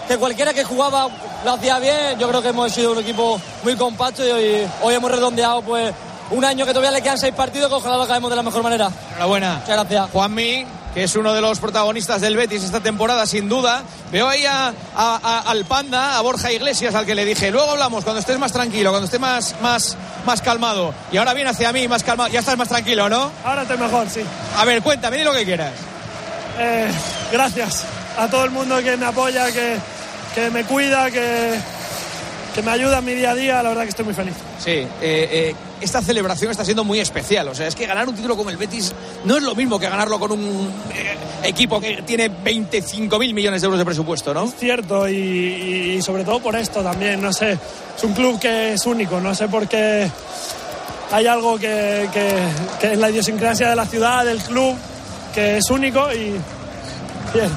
[0.07, 1.09] que cualquiera que jugaba
[1.44, 2.18] lo hacía bien.
[2.20, 5.92] Yo creo que hemos sido un equipo muy compacto y hoy, hoy hemos redondeado pues
[6.31, 8.62] un año que todavía le quedan seis partidos que ojalá lo acabemos de la mejor
[8.62, 8.91] manera.
[9.11, 9.55] Enhorabuena.
[9.61, 10.11] Muchas gracias.
[10.12, 13.83] Juanmi, que es uno de los protagonistas del Betis esta temporada, sin duda.
[14.11, 14.73] Veo ahí a- a-
[15.23, 18.51] a- al Panda, a Borja Iglesias, al que le dije, luego hablamos cuando estés más
[18.53, 20.95] tranquilo, cuando estés más, más, más calmado.
[21.12, 22.31] Y ahora viene hacia mí, más calmado.
[22.31, 23.31] Ya estás más tranquilo, ¿no?
[23.45, 24.21] Ahora estoy mejor, sí.
[24.57, 25.73] A ver, cuéntame, di lo que quieras.
[26.59, 26.91] Eh,
[27.31, 27.85] gracias
[28.19, 29.77] a todo el mundo que me apoya, que,
[30.35, 31.61] que me cuida, que,
[32.57, 33.62] que me ayuda en mi día a día.
[33.62, 34.35] La verdad que estoy muy feliz.
[34.59, 37.47] Sí, eh, eh, esta celebración está siendo muy especial.
[37.49, 38.92] O sea, es que ganar un título como el Betis
[39.25, 41.14] no es lo mismo que ganarlo con un eh,
[41.45, 44.49] equipo que tiene 25.000 millones de euros de presupuesto, ¿no?
[44.51, 47.21] Cierto, y, y- y sobre todo por esto también.
[47.21, 47.53] No sé,
[47.97, 49.21] es un club que es único.
[49.21, 50.11] No sé por qué
[51.12, 52.35] hay algo que, que,
[52.81, 54.75] que es la idiosincrasia de la ciudad, del club,
[55.35, 56.33] que es único y,
[57.35, 57.51] bien,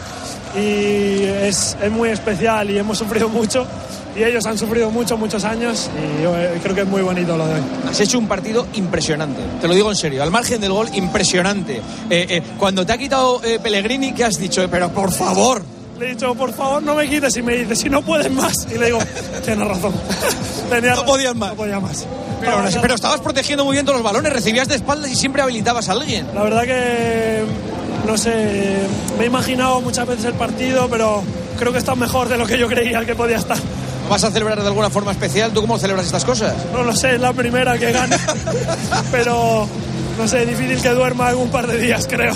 [0.55, 3.65] y es, es muy especial y hemos sufrido mucho.
[4.15, 7.37] Y ellos han sufrido mucho, muchos años y yo, eh, creo que es muy bonito
[7.37, 7.61] lo de hoy.
[7.87, 11.77] Has hecho un partido impresionante, te lo digo en serio, al margen del gol, impresionante.
[12.09, 14.67] Eh, eh, cuando te ha quitado eh, Pellegrini, ¿qué has dicho?
[14.69, 15.61] Pero por favor.
[15.99, 17.35] Le he dicho, por favor, no me quites.
[17.37, 18.67] Y me dice, si no puedes más.
[18.73, 18.99] Y le digo,
[19.45, 19.93] tienes razón.
[20.69, 21.49] Tenía No podías más.
[21.49, 22.05] No podía más.
[22.39, 25.89] Pero, pero estabas protegiendo muy bien todos los balones, recibías de espaldas y siempre habilitabas
[25.89, 26.25] a alguien.
[26.33, 27.43] La verdad que,
[28.07, 28.77] no sé,
[29.17, 31.21] me he imaginado muchas veces el partido, pero
[31.57, 33.57] creo que está mejor de lo que yo creía que podía estar.
[34.09, 35.51] ¿Vas a celebrar de alguna forma especial?
[35.51, 36.55] ¿Tú cómo celebras estas cosas?
[36.73, 38.17] No lo sé, es la primera que gana.
[39.11, 39.67] pero,
[40.17, 42.33] no sé, difícil que duerma algún par de días, creo.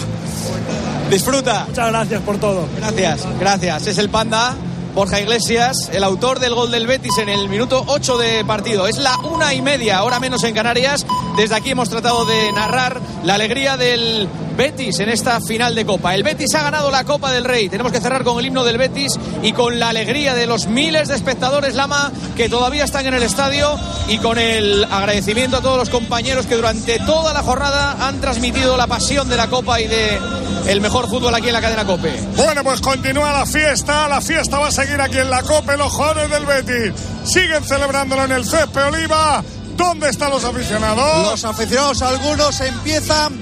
[1.09, 1.65] Disfruta.
[1.67, 2.67] Muchas gracias por todo.
[2.77, 3.87] Gracias, gracias.
[3.87, 4.55] Es el panda
[4.93, 8.87] Borja Iglesias, el autor del gol del Betis en el minuto 8 de partido.
[8.87, 11.05] Es la una y media, hora menos en Canarias.
[11.35, 16.13] Desde aquí hemos tratado de narrar la alegría del Betis en esta final de Copa.
[16.13, 17.69] El Betis ha ganado la Copa del Rey.
[17.69, 21.07] Tenemos que cerrar con el himno del Betis y con la alegría de los miles
[21.07, 23.79] de espectadores Lama que todavía están en el estadio
[24.09, 28.77] y con el agradecimiento a todos los compañeros que durante toda la jornada han transmitido
[28.77, 30.19] la pasión de la Copa y de
[30.67, 32.19] el mejor fútbol aquí en la cadena Cope.
[32.35, 34.07] Bueno, pues continúa la fiesta.
[34.07, 35.77] La fiesta va a seguir aquí en la Cope.
[35.77, 36.93] Los jugadores del Betis
[37.25, 39.43] siguen celebrándolo en el césped Oliva.
[39.75, 41.31] ¿Dónde están los aficionados?
[41.31, 43.33] Los aficionados, algunos empiezan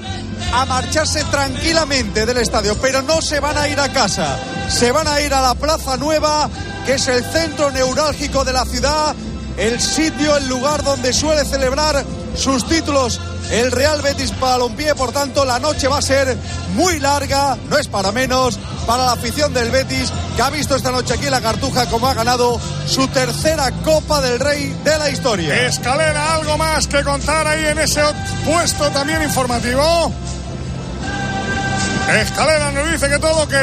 [0.53, 4.37] a marcharse tranquilamente del estadio, pero no se van a ir a casa.
[4.69, 6.49] Se van a ir a la Plaza Nueva,
[6.85, 9.15] que es el centro neurálgico de la ciudad,
[9.57, 12.03] el sitio, el lugar donde suele celebrar
[12.35, 13.19] sus títulos
[13.51, 16.37] el Real Betis Balompié, por tanto la noche va a ser
[16.75, 20.91] muy larga, no es para menos, para la afición del Betis, que ha visto esta
[20.91, 25.09] noche aquí en la Cartuja como ha ganado su tercera Copa del Rey de la
[25.09, 25.67] historia.
[25.67, 28.01] Escalera, algo más que contar ahí en ese
[28.45, 30.13] puesto también informativo.
[32.21, 33.53] Escalera nos dice que todo ok.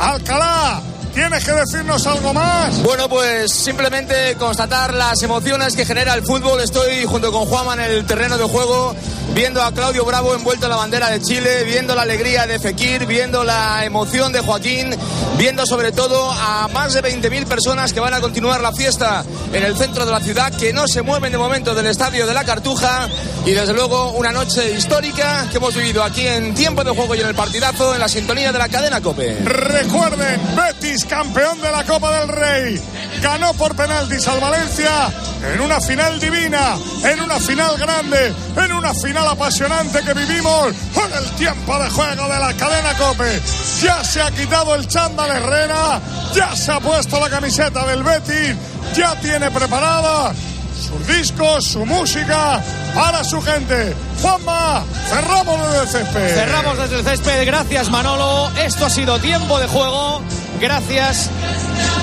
[0.00, 0.80] Alcalá,
[1.18, 2.80] ¿Tienes que decirnos algo más?
[2.84, 6.60] Bueno, pues simplemente constatar las emociones que genera el fútbol.
[6.60, 8.94] Estoy junto con Juanma en el terreno de juego,
[9.34, 13.04] viendo a Claudio Bravo envuelto en la bandera de Chile, viendo la alegría de Fekir,
[13.06, 14.94] viendo la emoción de Joaquín,
[15.36, 19.64] viendo sobre todo a más de 20.000 personas que van a continuar la fiesta en
[19.64, 22.44] el centro de la ciudad, que no se mueven de momento del estadio de la
[22.44, 23.08] Cartuja.
[23.44, 27.20] Y desde luego una noche histórica que hemos vivido aquí en tiempo de juego y
[27.20, 29.36] en el partidazo, en la sintonía de la cadena Cope.
[29.42, 32.80] Recuerden, Betis campeón de la Copa del Rey.
[33.20, 35.10] Ganó por penaltis al Valencia
[35.52, 41.12] en una final divina, en una final grande, en una final apasionante que vivimos con
[41.12, 43.40] el tiempo de juego de la cadena Cope.
[43.82, 46.00] Ya se ha quitado el chándal Herrera,
[46.34, 48.54] ya se ha puesto la camiseta del Betis,
[48.94, 50.32] ya tiene preparada
[50.78, 52.62] sus discos, su música
[52.94, 53.94] para su gente.
[54.22, 56.34] Juanma, cerramos desde el césped.
[56.34, 57.46] Cerramos desde el césped.
[57.46, 58.50] Gracias, Manolo.
[58.56, 60.22] Esto ha sido tiempo de juego.
[60.60, 61.30] Gracias.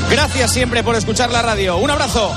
[0.09, 1.77] Gracias siempre por escuchar la radio.
[1.77, 2.33] Un abrazo.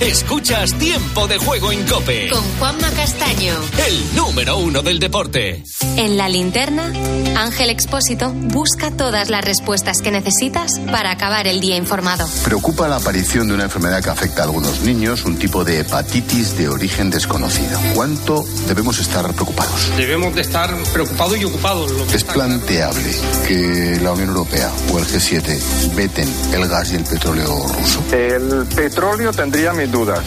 [0.00, 2.30] Escuchas Tiempo de Juego en Cope.
[2.30, 3.52] Con Juanma Castaño.
[3.86, 5.62] El número uno del deporte.
[5.96, 6.90] En la linterna,
[7.36, 12.26] Ángel Expósito busca todas las respuestas que necesitas para acabar el día informado.
[12.44, 16.56] Preocupa la aparición de una enfermedad que afecta a algunos niños, un tipo de hepatitis
[16.56, 17.78] de origen desconocido.
[17.94, 19.92] ¿Cuánto debemos estar preocupados?
[19.98, 21.90] Debemos de estar preocupados y ocupados.
[21.90, 23.14] Lo que Es planteable
[23.46, 28.02] que la Unión Europea o el G7 veten el gas y el petróleo ruso.
[28.12, 30.20] El petróleo tendría mis dudas.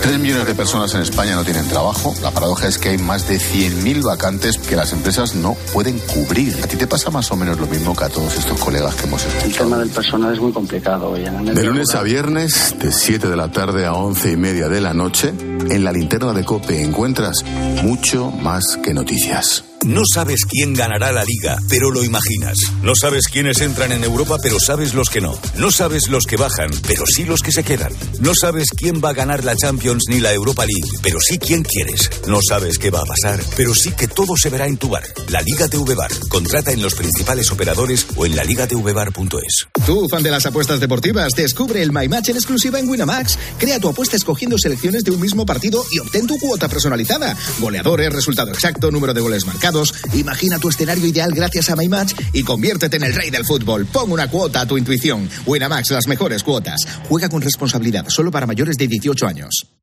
[0.00, 2.14] Tres millones de personas en España no tienen trabajo.
[2.22, 6.56] La paradoja es que hay más de 100.000 vacantes que las empresas no pueden cubrir.
[6.62, 9.06] ¿A ti te pasa más o menos lo mismo que a todos estos colegas que
[9.06, 9.64] hemos El escuchado?
[9.64, 11.10] tema del personal es muy complicado.
[11.10, 14.36] hoy en el De lunes a viernes, de 7 de la tarde a 11 y
[14.36, 17.42] media de la noche, en la linterna de Cope encuentras
[17.82, 19.64] mucho más que noticias.
[19.86, 22.56] No sabes quién ganará la liga, pero lo imaginas.
[22.82, 25.38] No sabes quiénes entran en Europa, pero sabes los que no.
[25.56, 27.92] No sabes los que bajan, pero sí los que se quedan.
[28.20, 31.62] No sabes quién va a ganar la Champions ni la Europa League, pero sí quién
[31.62, 32.10] quieres.
[32.28, 35.04] No sabes qué va a pasar, pero sí que todo se verá en tu bar.
[35.28, 36.12] La Liga TV Bar.
[36.28, 39.69] Contrata en los principales operadores o en laligatvbar.es.
[39.86, 43.38] Tú, fan de las apuestas deportivas, descubre el My Match en exclusiva en Winamax.
[43.58, 47.36] Crea tu apuesta escogiendo selecciones de un mismo partido y obtén tu cuota personalizada.
[47.58, 49.94] Goleadores, resultado exacto, número de goles marcados.
[50.12, 53.86] Imagina tu escenario ideal gracias a My Match y conviértete en el rey del fútbol.
[53.86, 55.28] Pon una cuota a tu intuición.
[55.46, 56.80] Winamax, las mejores cuotas.
[57.08, 59.79] Juega con responsabilidad, solo para mayores de 18 años.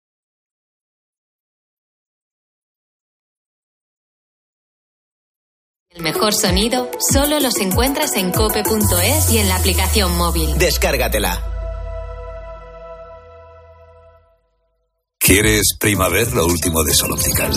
[5.97, 10.55] El mejor sonido solo los encuentras en cope.es y en la aplicación móvil.
[10.59, 11.56] Descárgatela.
[15.27, 17.51] ¿Quieres primavera lo último de Sol Optical?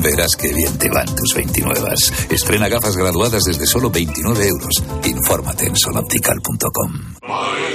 [0.00, 1.94] Verás qué bien te van tus 29.
[2.30, 4.84] Estrena gafas graduadas desde solo 29 euros.
[5.04, 7.16] Infórmate en soloptical.com.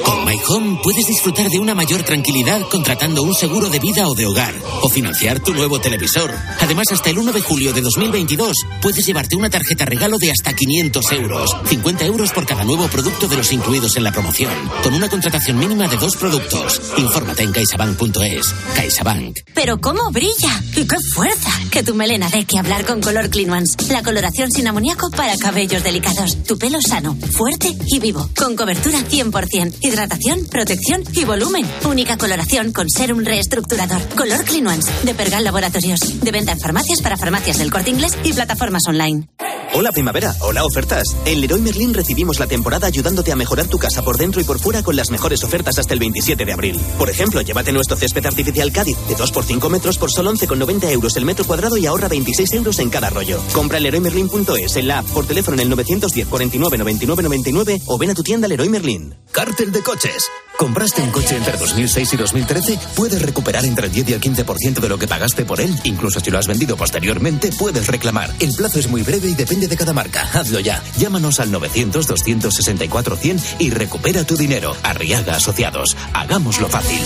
[0.05, 4.15] Con My Home puedes disfrutar de una mayor tranquilidad contratando un seguro de vida o
[4.15, 6.33] de hogar o financiar tu nuevo televisor.
[6.61, 10.53] Además, hasta el 1 de julio de 2022 puedes llevarte una tarjeta regalo de hasta
[10.53, 11.57] 500 euros.
[11.65, 14.53] 50 euros por cada nuevo producto de los incluidos en la promoción.
[14.81, 16.81] Con una contratación mínima de dos productos.
[16.97, 18.55] Infórmate en caixabank.es.
[18.75, 19.40] CaixaBank.
[19.53, 21.51] Pero cómo brilla y qué fuerza.
[21.69, 23.75] Que tu melena dé que hablar con Color Clean Ones.
[23.89, 26.43] La coloración sin amoníaco para cabellos delicados.
[26.43, 28.29] Tu pelo sano, fuerte y vivo.
[28.35, 29.75] Con cobertura 100%.
[29.81, 31.65] Hidratación, protección y volumen.
[31.85, 34.01] Única coloración con serum reestructurador.
[34.15, 34.85] Color Clean Ones.
[35.03, 36.21] De Pergal Laboratorios.
[36.21, 39.27] De venta en farmacias para farmacias del corte inglés y plataformas online.
[39.73, 41.15] Hola primavera, hola ofertas.
[41.23, 44.59] En Leroy Merlin recibimos la temporada ayudándote a mejorar tu casa por dentro y por
[44.59, 46.79] fuera con las mejores ofertas hasta el 27 de abril.
[46.97, 50.91] Por ejemplo, llévate nuestro césped artificial Cádiz de 2 por 5 metros por solo 11,90
[50.91, 53.41] euros el metro cuadrado y ahorra 26 euros en cada rollo.
[53.53, 57.97] Compra en leroymerlin.es, en la app, por teléfono en el 910 49 99 99 o
[57.97, 59.15] ven a tu tienda Leroy Merlin.
[59.31, 60.25] Cártel de coches.
[60.57, 62.79] ¿Compraste un coche entre 2006 y 2013?
[62.95, 65.75] Puedes recuperar entre el 10 y el 15% de lo que pagaste por él.
[65.85, 68.31] Incluso si lo has vendido posteriormente, puedes reclamar.
[68.39, 70.29] El plazo es muy breve y depende de cada marca.
[70.33, 70.83] Hazlo ya.
[70.97, 74.75] Llámanos al 900-264-100 y recupera tu dinero.
[74.83, 75.97] Arriaga Asociados.
[76.13, 77.01] Hagámoslo fácil.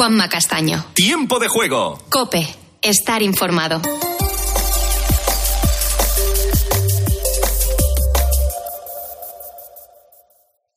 [0.00, 0.82] Juanma Castaño.
[0.94, 2.02] Tiempo de juego.
[2.08, 2.48] Cope.
[2.80, 3.82] Estar informado.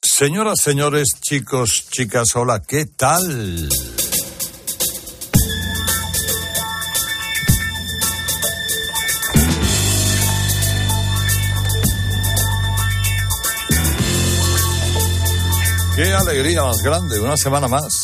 [0.01, 3.69] Señoras, señores, chicos, chicas, hola, ¿qué tal?
[15.95, 18.02] Qué alegría más grande, una semana más.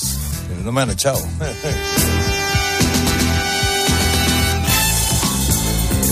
[0.63, 1.19] No me han echado.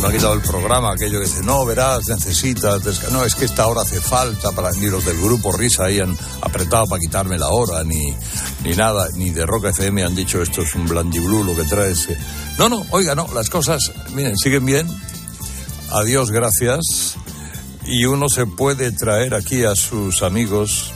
[0.01, 3.09] Me ha quitado el programa, aquello que dice, no, verás, necesitas, desca-".
[3.09, 6.85] no, es que esta hora hace falta ni los del grupo Risa ahí han apretado
[6.85, 8.13] para quitarme la hora, ni,
[8.63, 12.09] ni nada, ni de Rock FM han dicho esto es un blandiblú lo que traes.
[12.09, 12.17] eh".
[12.59, 14.87] No, no, oiga, no, las cosas, miren, siguen bien.
[15.89, 17.15] Adiós, gracias.
[17.83, 20.91] Y uno se puede traer aquí a sus amigos,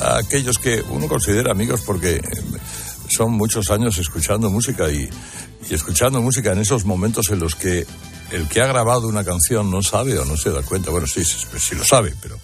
[0.00, 2.22] a aquellos que uno considera amigos porque eh,
[3.18, 5.10] son muchos años escuchando música y,
[5.68, 7.84] y escuchando música en esos momentos en los que
[8.30, 11.24] el que ha grabado una canción no sabe o no se da cuenta, bueno, sí,
[11.24, 12.38] sí, sí lo sabe, pero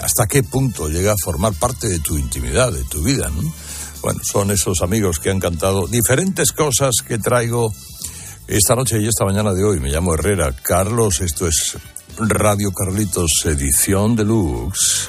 [0.00, 3.52] hasta qué punto llega a formar parte de tu intimidad, de tu vida, ¿no?
[4.00, 7.70] Bueno, son esos amigos que han cantado diferentes cosas que traigo
[8.46, 9.80] esta noche y esta mañana de hoy.
[9.80, 11.76] Me llamo Herrera Carlos, esto es
[12.16, 15.08] Radio Carlitos Edición Deluxe.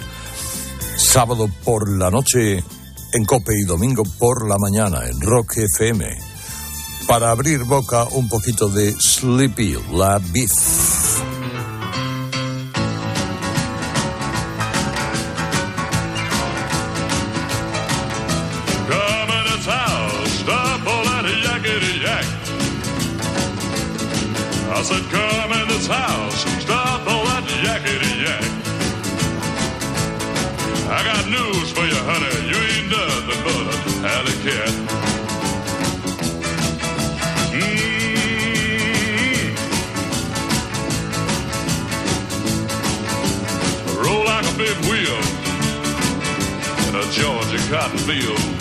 [0.97, 2.61] Sábado por la noche
[3.13, 6.05] en Cope y domingo por la mañana en Rock FM.
[7.07, 10.98] Para abrir boca un poquito de Sleepy La Beef.
[47.69, 48.58] cotton fields.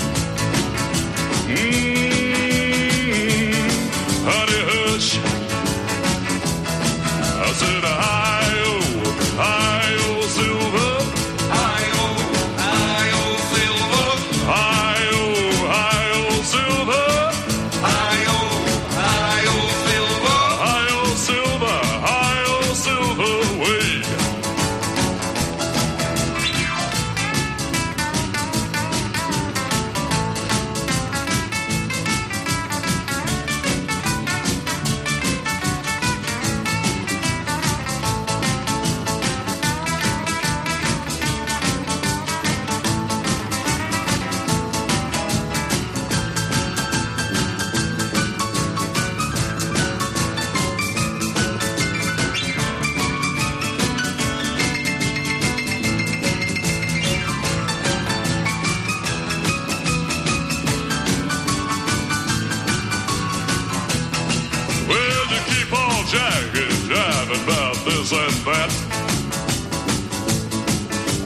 [66.09, 68.73] Jack is jiving about this and that.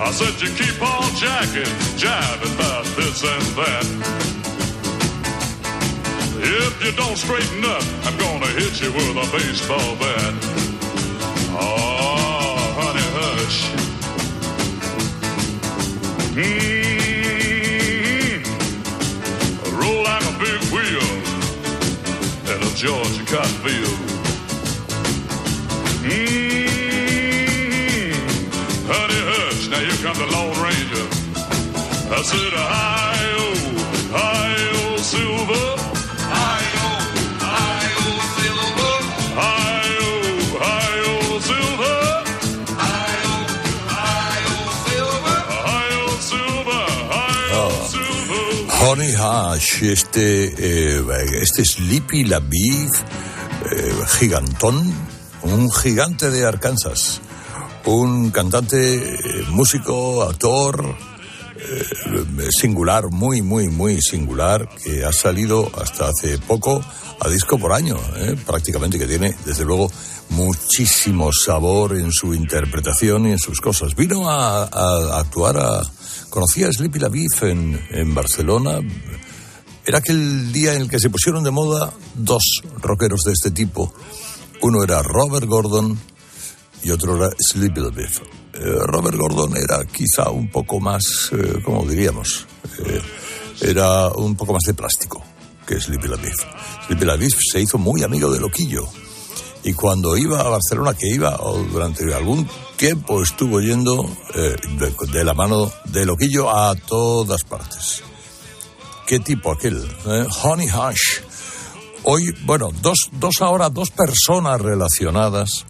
[0.00, 3.86] I said you keep on jacking, jiving about this and that.
[6.42, 10.34] If you don't straighten up, I'm gonna hit you with a baseball bat.
[11.54, 13.70] Oh, honey, hush.
[16.34, 16.82] Mm-hmm.
[19.78, 21.08] Roll like a big wheel
[22.52, 24.11] at a Georgia cotton field.
[26.82, 28.10] Mm,
[28.90, 31.06] honey hush, now here comes the Lone Ranger.
[32.10, 33.46] I said, hi-yo,
[34.10, 35.66] hi-yo, silver.
[36.34, 36.88] Hi-yo,
[37.46, 38.96] hi-yo, silver.
[39.38, 40.10] Hi-yo,
[40.58, 41.14] hi-yo,
[41.48, 42.02] silver.
[42.82, 43.36] Hi-yo,
[43.94, 45.40] hi-yo, silver.
[45.70, 46.86] Hi-yo, silver.
[47.14, 48.44] Hi-yo, silver.
[48.82, 50.26] Honey Hash, este,
[50.58, 51.00] eh,
[51.40, 52.90] este Sleepy Labiv,
[53.70, 54.92] eh, gigantón,
[55.52, 57.20] un gigante de Arkansas,
[57.84, 60.96] un cantante, eh, músico, actor,
[61.56, 66.82] eh, singular, muy, muy, muy singular, que ha salido hasta hace poco
[67.20, 69.90] a disco por año, eh, prácticamente que tiene, desde luego,
[70.30, 73.94] muchísimo sabor en su interpretación y en sus cosas.
[73.94, 75.82] Vino a, actuar a...
[76.30, 78.80] Conocía a Sleepy Labiv en, en Barcelona.
[79.84, 83.92] Era aquel día en el que se pusieron de moda dos rockeros de este tipo.
[84.62, 85.98] Uno era Robert Gordon
[86.84, 88.22] y otro era Sleepy Labiv.
[88.54, 92.46] Eh, Robert Gordon era quizá un poco más, eh, ¿cómo diríamos?
[92.78, 93.02] Eh,
[93.62, 95.20] era un poco más de plástico
[95.66, 96.34] que Sleepy Labiv.
[96.86, 98.84] Sleepy Labiv se hizo muy amigo de Loquillo.
[99.64, 104.94] Y cuando iba a Barcelona, que iba o durante algún tiempo estuvo yendo eh, de,
[105.12, 108.04] de la mano de Loquillo a todas partes.
[109.08, 109.84] ¿Qué tipo aquel?
[110.44, 111.31] Honey Hash.
[112.04, 115.64] Hoy, bueno, dos, dos ahora, dos personas relacionadas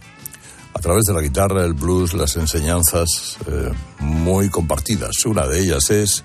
[0.72, 5.26] a través de la guitarra, el blues, las enseñanzas eh, muy compartidas.
[5.26, 6.24] Una de ellas es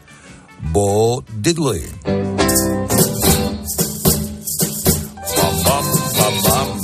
[0.71, 1.83] Bo Diddley.
[2.05, 2.15] Bam,
[5.63, 5.85] bam,
[6.17, 6.79] bam, bam.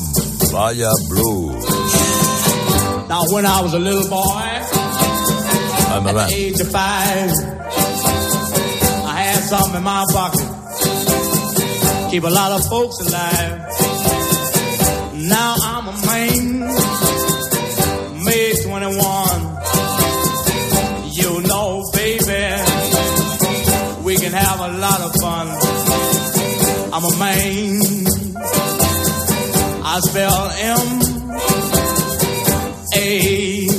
[0.51, 1.65] Vaya blues.
[3.07, 4.19] Now, when I was a little boy,
[5.89, 7.31] I'm at the age of five,
[9.05, 10.52] I had something in my pocket.
[12.13, 13.57] Keep a lot of folks alive.
[15.15, 16.59] Now I'm a man,
[18.23, 18.99] made 21.
[21.09, 22.53] You know, baby,
[24.03, 25.47] we can have a lot of fun.
[26.93, 27.81] I'm a man.
[29.83, 31.01] I spell M
[32.95, 33.72] A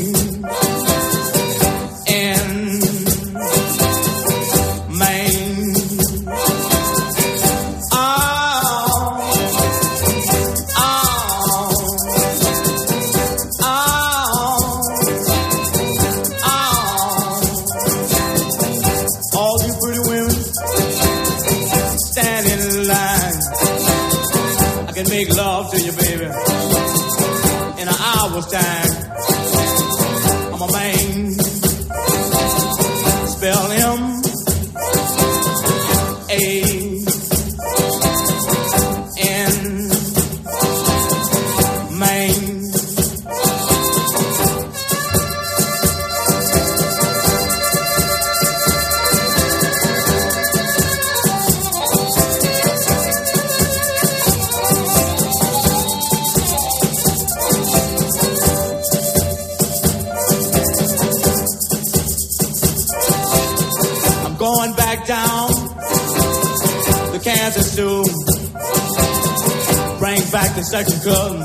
[70.57, 71.41] the second cousin,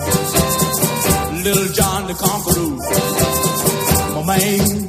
[1.44, 2.76] Little John the Conqueror.
[4.16, 4.89] My man,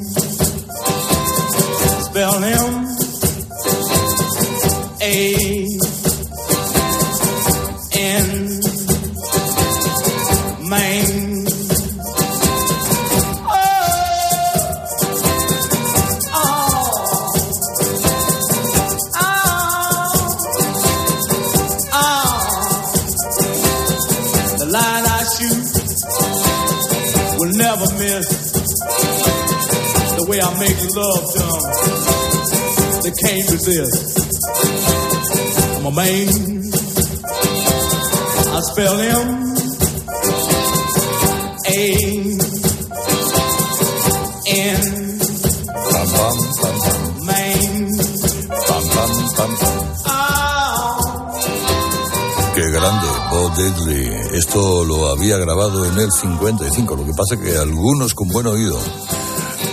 [55.32, 56.96] había grabado en el 55.
[56.96, 58.78] Lo que pasa es que algunos con buen oído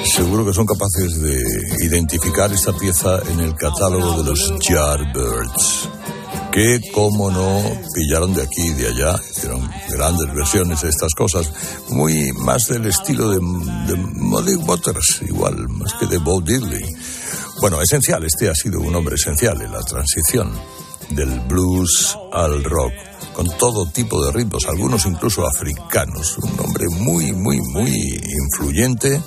[0.06, 1.42] seguro que son capaces de
[1.84, 5.90] identificar esta pieza en el catálogo de los Yardbirds.
[6.52, 7.62] Que, como no,
[7.94, 11.52] pillaron de aquí y de allá, hicieron grandes versiones de estas cosas,
[11.90, 16.86] muy más del estilo de, de Muddy Waters, igual, más que de Bo Diddley.
[17.62, 20.52] Bueno, esencial, este ha sido un hombre esencial en la transición
[21.10, 22.94] del blues al rock,
[23.38, 26.40] con todo tipo de ritmos, algunos incluso africanos.
[26.40, 29.22] Un hombre muy, muy, muy influyente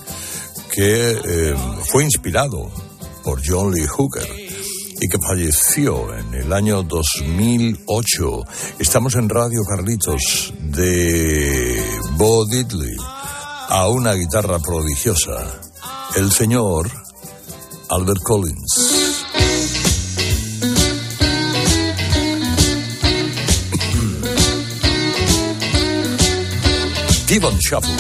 [0.72, 1.54] que eh,
[1.92, 2.72] fue inspirado
[3.22, 4.28] por John Lee Hooker
[5.00, 8.44] y que falleció en el año 2008.
[8.80, 11.80] Estamos en Radio Carlitos de
[12.16, 12.96] Bo Diddley
[13.68, 15.60] a una guitarra prodigiosa,
[16.16, 16.90] el señor
[17.88, 18.89] Albert Collins.
[27.70, 27.92] Shuffle.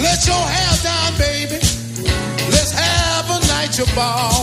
[0.00, 1.60] Let your hair down, baby.
[2.50, 4.33] Let's have a night your ball.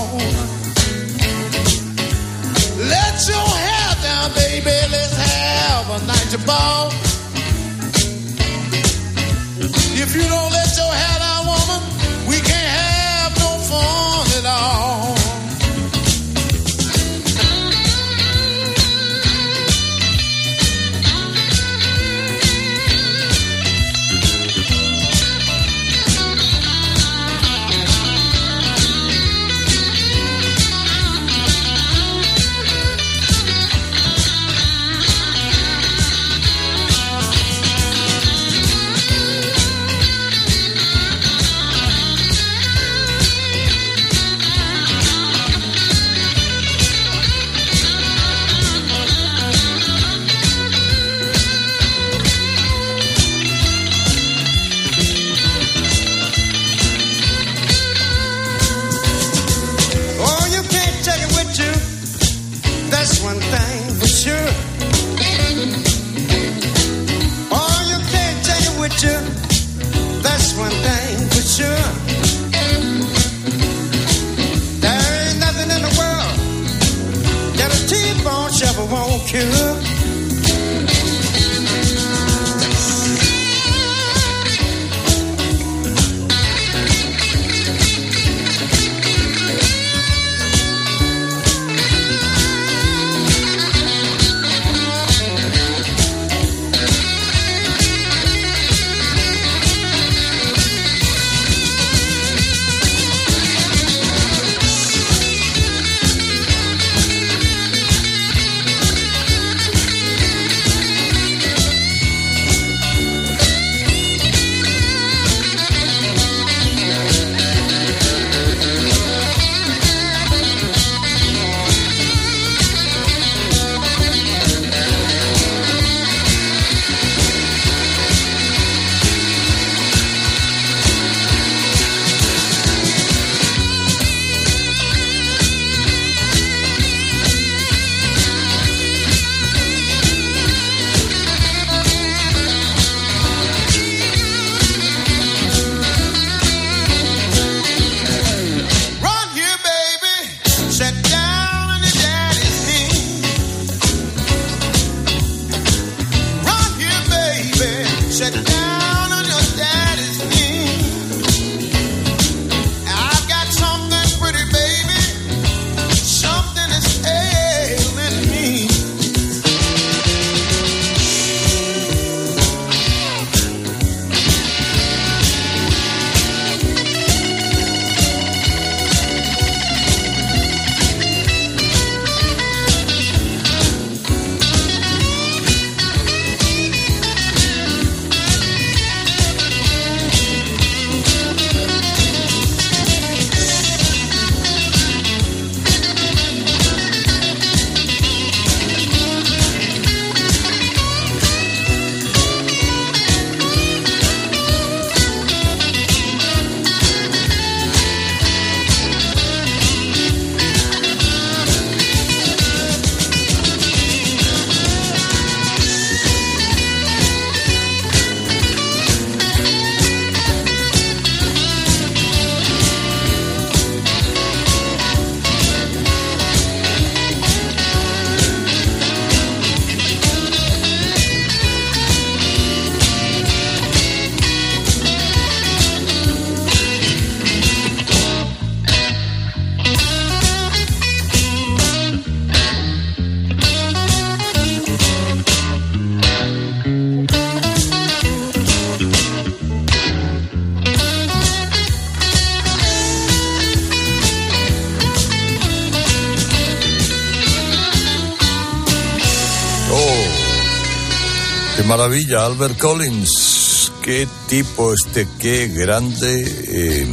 [261.81, 263.71] Maravilla, Albert Collins.
[263.81, 266.23] Qué tipo este, qué grande.
[266.47, 266.87] Eh,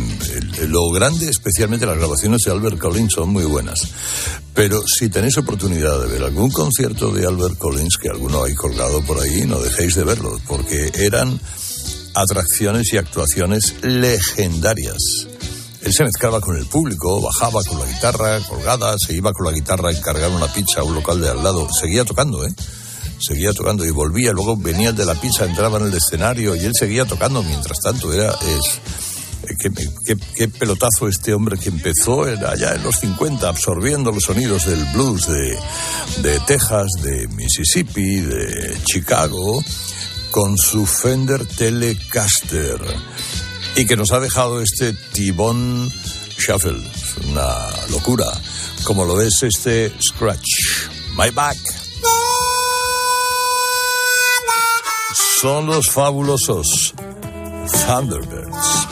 [0.66, 3.86] lo grande, especialmente las grabaciones de Albert Collins, son muy buenas.
[4.54, 9.02] Pero si tenéis oportunidad de ver algún concierto de Albert Collins, que alguno hay colgado
[9.02, 11.38] por ahí, no dejéis de verlo, porque eran
[12.14, 14.96] atracciones y actuaciones legendarias.
[15.82, 19.52] Él se mezclaba con el público, bajaba con la guitarra colgada, se iba con la
[19.52, 21.68] guitarra a encargar una pizza a un local de al lado.
[21.78, 22.54] Seguía tocando, ¿eh?
[23.28, 24.32] Seguía tocando y volvía.
[24.32, 27.42] Luego venía de la pizza, entraba en el escenario y él seguía tocando.
[27.42, 28.30] Mientras tanto, era.
[28.30, 28.80] Es,
[29.58, 29.70] qué,
[30.06, 34.82] qué, qué, pelotazo este hombre que empezó allá en los 50 absorbiendo los sonidos del
[34.94, 35.58] blues de,
[36.22, 39.62] de Texas, de Mississippi, de Chicago,
[40.30, 42.80] con su Fender Telecaster
[43.76, 45.92] y que nos ha dejado este Tibón
[46.38, 46.82] Shuffle.
[46.94, 48.26] Es una locura.
[48.84, 50.88] Como lo es este Scratch.
[51.14, 51.58] My Back.
[55.40, 56.92] Son los fabulosos
[57.86, 58.87] Thunderbirds.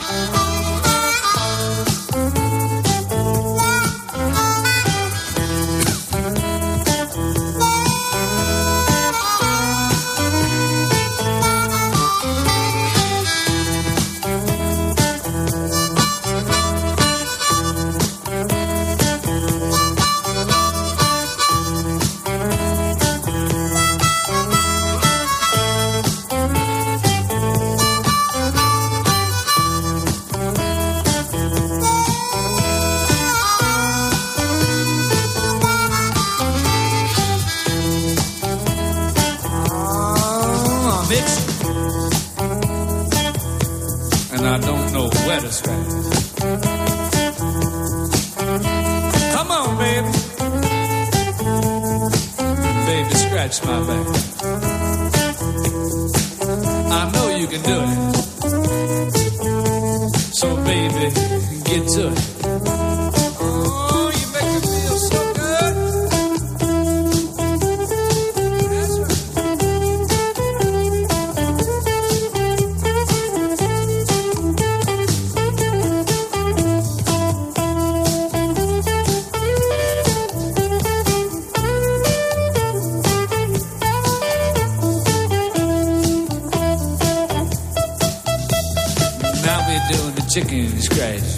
[90.37, 91.36] chicken scratch.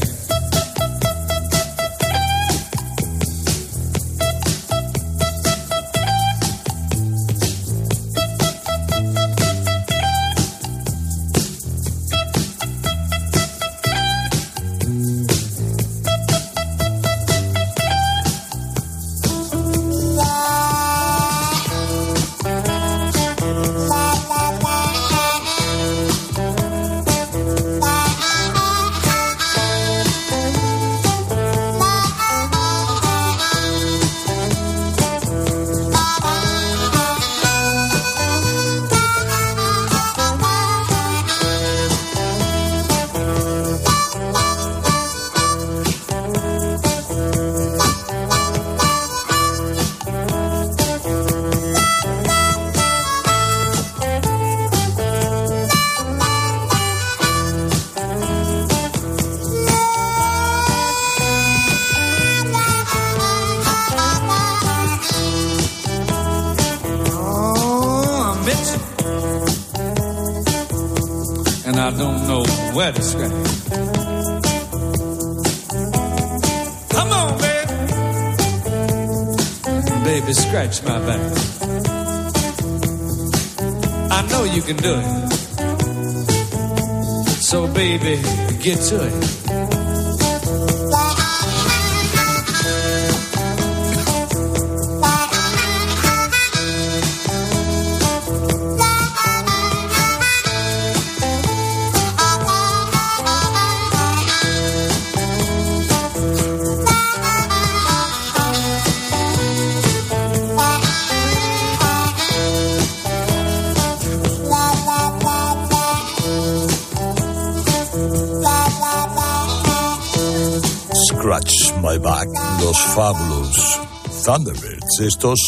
[122.00, 122.28] My Back,
[122.62, 123.80] los Fabulous
[124.24, 125.00] Thunderbirds.
[125.02, 125.40] Estos,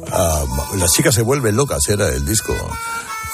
[0.00, 2.54] um, las chicas se vuelven locas, era el disco.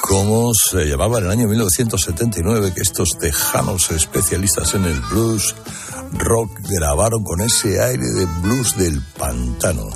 [0.01, 5.55] Como se llamaba en el año 1979, que estos tejanos especialistas en el blues
[6.13, 9.89] rock grabaron con ese aire de blues del pantano.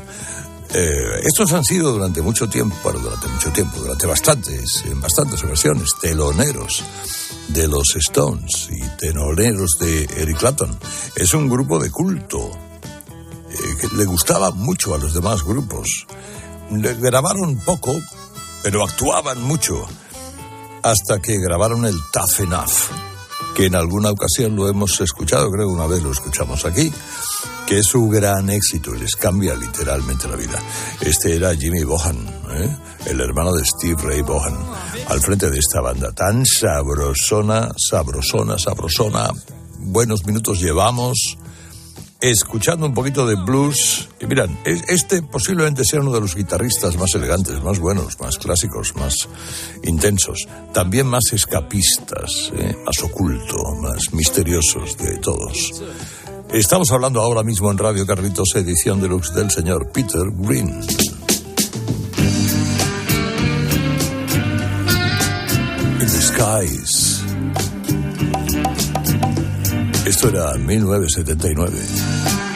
[0.74, 5.90] Eh, estos han sido durante mucho tiempo, durante mucho tiempo, durante bastantes, en bastantes ocasiones,
[6.00, 6.82] teloneros
[7.52, 10.78] de los Stones y teloneros de Eric Clapton.
[11.16, 12.50] Es un grupo de culto
[13.50, 16.06] eh, que le gustaba mucho a los demás grupos.
[16.70, 17.94] Le grabaron poco,
[18.62, 19.86] pero actuaban mucho,
[20.82, 25.86] hasta que grabaron el Tough Enough, que en alguna ocasión lo hemos escuchado, creo una
[25.86, 26.92] vez lo escuchamos aquí
[27.66, 30.58] que es su gran éxito y les cambia literalmente la vida.
[31.00, 32.16] Este era Jimmy Bohan,
[32.50, 32.76] ¿eh?
[33.06, 34.56] el hermano de Steve Ray Bohan,
[35.08, 39.30] al frente de esta banda tan sabrosona, sabrosona, sabrosona.
[39.78, 41.36] Buenos minutos llevamos
[42.22, 44.08] escuchando un poquito de blues.
[44.20, 48.94] Y miran, este posiblemente sea uno de los guitarristas más elegantes, más buenos, más clásicos,
[48.94, 49.28] más
[49.82, 52.76] intensos, también más escapistas, ¿eh?
[52.86, 55.82] más oculto, más misteriosos de todos.
[56.52, 60.68] Estamos hablando ahora mismo en Radio Carlitos, edición deluxe del señor Peter Green.
[65.98, 67.22] In the Skies.
[70.04, 72.51] Esto era 1979.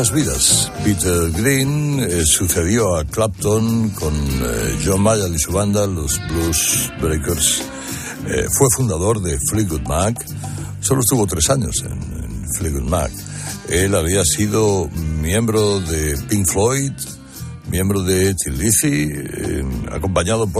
[0.00, 0.72] Muchas vidas.
[0.82, 6.90] Peter Green eh, sucedió a Clapton con eh, John Mayall y su banda, los Blues
[7.02, 7.62] Breakers.
[8.26, 10.16] Eh, fue fundador de Fleetwood Mac.
[10.80, 13.10] Solo estuvo tres años en, en Fleetwood Mac.
[13.68, 14.88] Él había sido
[15.20, 16.92] miembro de Pink Floyd,
[17.70, 20.48] miembro de Till Lizzy, eh, acompañado por